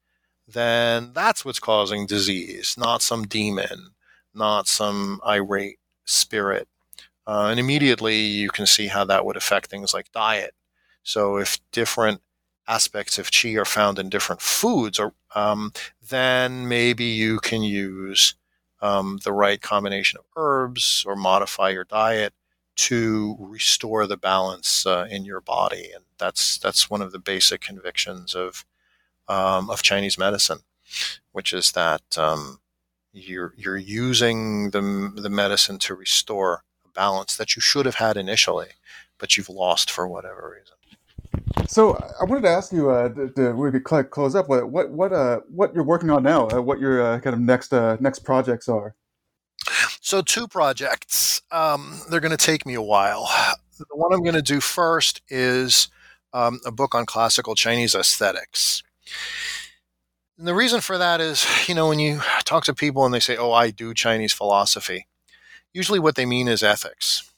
[0.46, 3.94] then that's what's causing disease, not some demon,
[4.34, 6.68] not some irate spirit.
[7.26, 10.54] Uh, and immediately you can see how that would affect things like diet.
[11.02, 12.20] So if different
[12.68, 15.72] aspects of chi are found in different foods, or um,
[16.08, 18.34] then maybe you can use
[18.80, 22.34] um, the right combination of herbs or modify your diet
[22.76, 27.60] to restore the balance uh, in your body, and that's that's one of the basic
[27.60, 28.64] convictions of
[29.28, 30.60] um, of Chinese medicine,
[31.32, 32.60] which is that um,
[33.12, 38.16] you're you're using the the medicine to restore a balance that you should have had
[38.16, 38.68] initially,
[39.18, 40.76] but you've lost for whatever reason.
[41.68, 45.40] So I wanted to ask you, uh, to, to close up, what what what uh,
[45.48, 48.68] what you're working on now, uh, what your uh, kind of next uh, next projects
[48.68, 48.94] are.
[50.06, 51.42] So, two projects.
[51.50, 53.28] Um, they're going to take me a while.
[53.76, 55.88] The one I'm going to do first is
[56.32, 58.84] um, a book on classical Chinese aesthetics.
[60.38, 63.18] And the reason for that is, you know, when you talk to people and they
[63.18, 65.08] say, oh, I do Chinese philosophy,
[65.72, 67.28] usually what they mean is ethics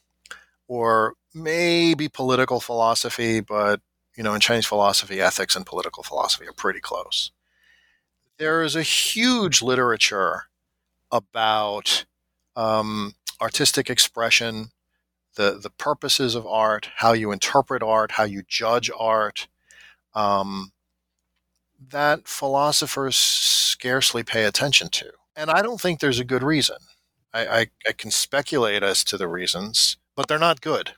[0.67, 3.81] or maybe political philosophy, but,
[4.15, 7.31] you know, in Chinese philosophy, ethics and political philosophy are pretty close.
[8.37, 10.43] There is a huge literature
[11.11, 12.05] about
[12.59, 14.71] um, artistic expression,
[15.35, 19.47] the the purposes of art, how you interpret art, how you judge art,
[20.13, 20.73] um,
[21.79, 26.77] that philosophers scarcely pay attention to, and I don't think there's a good reason.
[27.33, 30.95] I, I, I can speculate as to the reasons, but they're not good.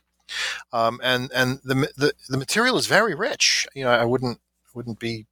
[0.72, 3.68] Um, and and the, the the material is very rich.
[3.74, 4.40] You know, I wouldn't
[4.74, 5.26] wouldn't be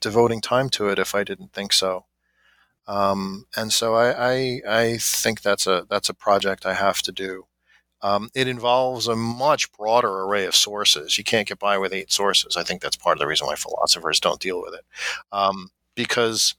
[0.00, 2.04] devoting time to it if I didn't think so.
[2.86, 7.12] Um, and so I, I, I, think that's a that's a project I have to
[7.12, 7.46] do.
[8.02, 11.16] Um, it involves a much broader array of sources.
[11.16, 12.56] You can't get by with eight sources.
[12.58, 14.84] I think that's part of the reason why philosophers don't deal with it,
[15.32, 16.56] um, because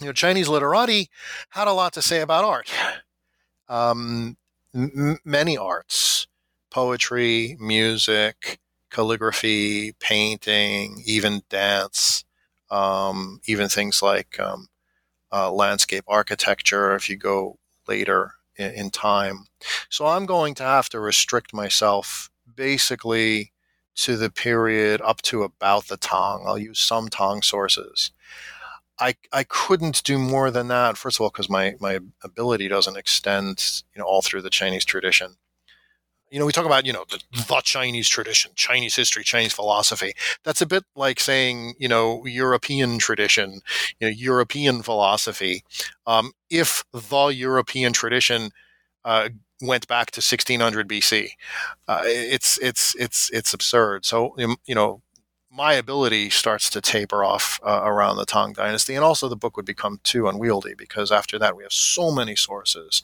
[0.00, 1.10] you know Chinese literati
[1.50, 2.70] had a lot to say about art.
[3.68, 4.36] Um,
[4.74, 6.28] m- many arts,
[6.70, 12.24] poetry, music, calligraphy, painting, even dance,
[12.70, 14.68] um, even things like um,
[15.32, 17.58] uh, landscape architecture if you go
[17.88, 19.46] later in, in time.
[19.88, 23.52] So I'm going to have to restrict myself basically
[23.94, 26.44] to the period up to about the Tang.
[26.46, 28.10] I'll use some Tang sources.
[28.98, 30.96] I, I couldn't do more than that.
[30.96, 34.84] First of all, because my, my ability doesn't extend, you know, all through the Chinese
[34.84, 35.36] tradition
[36.32, 40.14] you know, we talk about, you know, the, the, Chinese tradition, Chinese history, Chinese philosophy.
[40.44, 43.60] That's a bit like saying, you know, European tradition,
[44.00, 45.62] you know, European philosophy.
[46.06, 48.50] Um, if the European tradition
[49.04, 49.28] uh,
[49.60, 51.28] went back to 1600 BC,
[51.86, 54.06] uh, it's it's it's it's absurd.
[54.06, 55.02] So, you know,
[55.54, 59.56] my ability starts to taper off uh, around the Tang Dynasty, and also the book
[59.56, 63.02] would become too unwieldy because after that we have so many sources,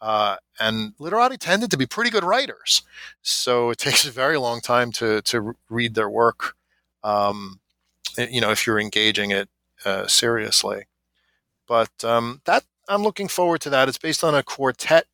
[0.00, 2.82] uh, and literati tended to be pretty good writers,
[3.22, 6.54] so it takes a very long time to to read their work.
[7.02, 7.60] Um,
[8.18, 9.48] eh, you know, if you're engaging it
[9.84, 10.84] uh, seriously,
[11.66, 13.88] but um, that I'm looking forward to that.
[13.88, 15.06] It's based on a quartet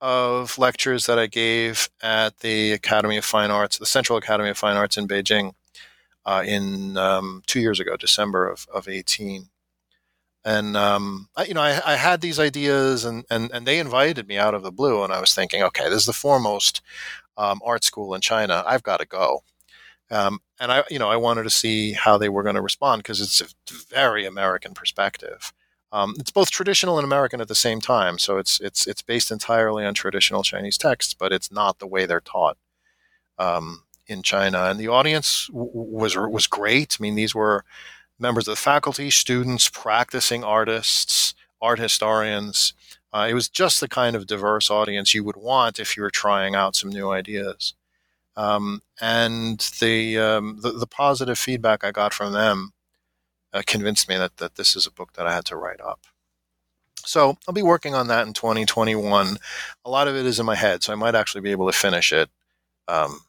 [0.00, 4.58] of lectures that I gave at the Academy of Fine Arts, the Central Academy of
[4.58, 5.54] Fine Arts in Beijing
[6.26, 9.48] uh, in um, two years ago, December of, of 18.
[10.44, 14.28] And, um, I, you know, I, I, had these ideas and, and, and they invited
[14.28, 15.02] me out of the blue.
[15.02, 16.82] And I was thinking, okay, this is the foremost
[17.36, 18.62] um, art school in China.
[18.66, 19.42] I've got to go.
[20.10, 23.02] Um, and I, you know, I wanted to see how they were going to respond
[23.02, 23.46] because it's a
[23.88, 25.52] very American perspective.
[25.92, 28.18] Um, it's both traditional and American at the same time.
[28.18, 32.04] So it's it's it's based entirely on traditional Chinese texts, but it's not the way
[32.04, 32.58] they're taught
[33.38, 34.64] um, in China.
[34.64, 36.96] And the audience w- was was great.
[36.98, 37.64] I mean, these were
[38.18, 42.74] members of the faculty, students, practicing artists, art historians.
[43.12, 46.10] Uh, it was just the kind of diverse audience you would want if you were
[46.10, 47.74] trying out some new ideas.
[48.36, 52.72] Um, and the, um, the, the positive feedback I got from them
[53.52, 56.00] uh, convinced me that, that this is a book that I had to write up.
[57.04, 59.38] So I'll be working on that in 2021.
[59.84, 61.76] A lot of it is in my head, so I might actually be able to
[61.76, 62.30] finish it.
[62.88, 63.20] Um,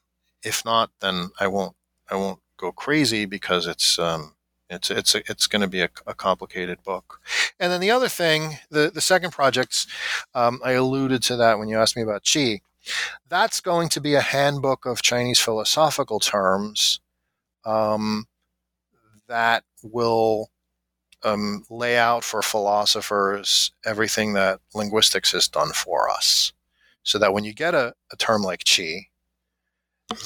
[0.45, 1.75] if not, then I won't.
[2.09, 4.35] I won't go crazy because it's um,
[4.69, 7.19] it's it's it's going to be a, a, complicated book.
[7.59, 9.87] And then the other thing, the the second projects,
[10.33, 12.61] um, I alluded to that when you asked me about Qi.
[13.27, 16.99] That's going to be a handbook of Chinese philosophical terms
[17.65, 18.27] um,
[19.27, 20.51] that will
[21.23, 26.53] um, lay out for philosophers everything that linguistics has done for us.
[27.01, 29.07] So that when you get a, a term like qi,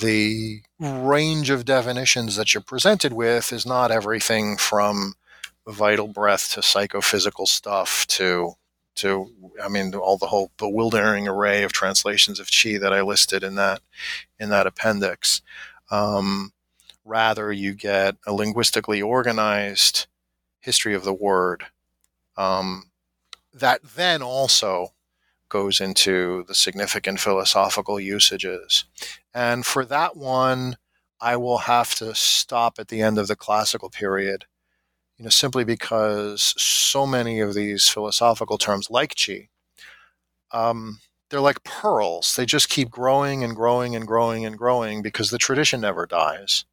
[0.02, 5.14] the range of definitions that you're presented with is not everything from
[5.68, 8.54] vital breath to psychophysical stuff to
[8.96, 9.32] to
[9.64, 13.56] I mean all the whole bewildering array of translations of chi that I listed in
[13.56, 13.82] that
[14.40, 15.42] in that appendix.
[15.92, 16.54] Um,
[17.10, 20.06] Rather, you get a linguistically organized
[20.60, 21.66] history of the word
[22.38, 22.92] um,
[23.52, 24.94] that then also
[25.50, 28.86] goes into the significant philosophical usages.
[29.34, 30.78] And for that one,
[31.20, 34.46] I will have to stop at the end of the classical period,
[35.18, 39.50] you know, simply because so many of these philosophical terms, like qi,
[40.52, 42.36] um, they're like pearls.
[42.36, 46.66] They just keep growing and growing and growing and growing because the tradition never dies.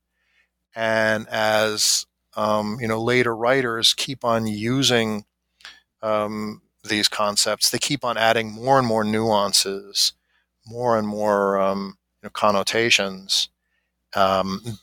[0.74, 2.07] And as
[2.37, 5.24] um, you know, later writers keep on using
[6.03, 10.12] um, these concepts, they keep on adding more and more nuances,
[10.66, 13.49] more and more um, you know, connotations.
[14.14, 14.78] Um,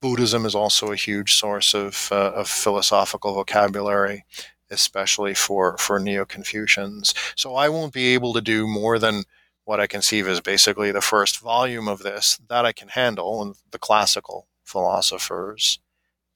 [0.00, 4.24] Buddhism is also a huge source of, uh, of philosophical vocabulary,
[4.70, 7.14] especially for, for Neo Confucians.
[7.36, 9.24] So I won't be able to do more than
[9.64, 13.54] what I conceive as basically the first volume of this that I can handle, and
[13.70, 15.78] the classical philosophers,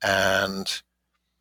[0.00, 0.82] and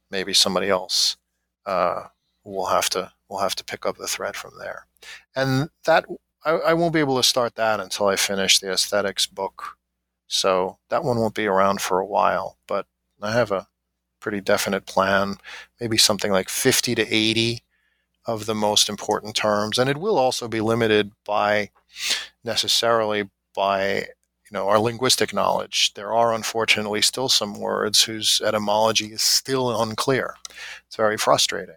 [0.10, 1.18] maybe somebody else
[1.66, 2.06] uh,
[2.44, 4.88] will have to will have to pick up the thread from there.
[5.36, 6.06] And that
[6.44, 9.78] I, I won't be able to start that until I finish the aesthetics book.
[10.28, 12.86] So that one won't be around for a while, but
[13.22, 13.68] I have a
[14.20, 15.38] pretty definite plan,
[15.80, 17.64] maybe something like 50 to 80
[18.26, 19.78] of the most important terms.
[19.78, 21.70] And it will also be limited by
[22.44, 24.08] necessarily by
[24.50, 25.94] you know, our linguistic knowledge.
[25.94, 30.36] There are unfortunately still some words whose etymology is still unclear.
[30.88, 31.76] It's very frustrating.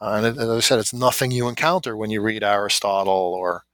[0.00, 3.64] Uh, and as I said, it's nothing you encounter when you read Aristotle or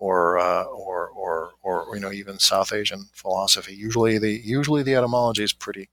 [0.00, 3.74] or, uh, or or or you know even South Asian philosophy.
[3.74, 5.88] Usually the usually the etymology is pretty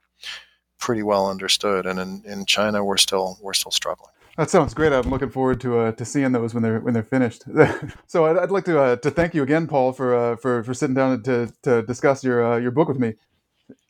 [0.79, 4.11] pretty well understood, and in, in China we're still we're still struggling.
[4.37, 4.91] That sounds great.
[4.91, 7.43] I'm looking forward to uh, to seeing those when they're when they're finished.
[8.07, 10.73] so I'd, I'd, like to uh, to thank you again, Paul, for uh, for for
[10.73, 13.13] sitting down to to discuss your uh, your book with me.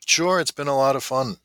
[0.06, 1.36] Sure, it's been a lot of fun.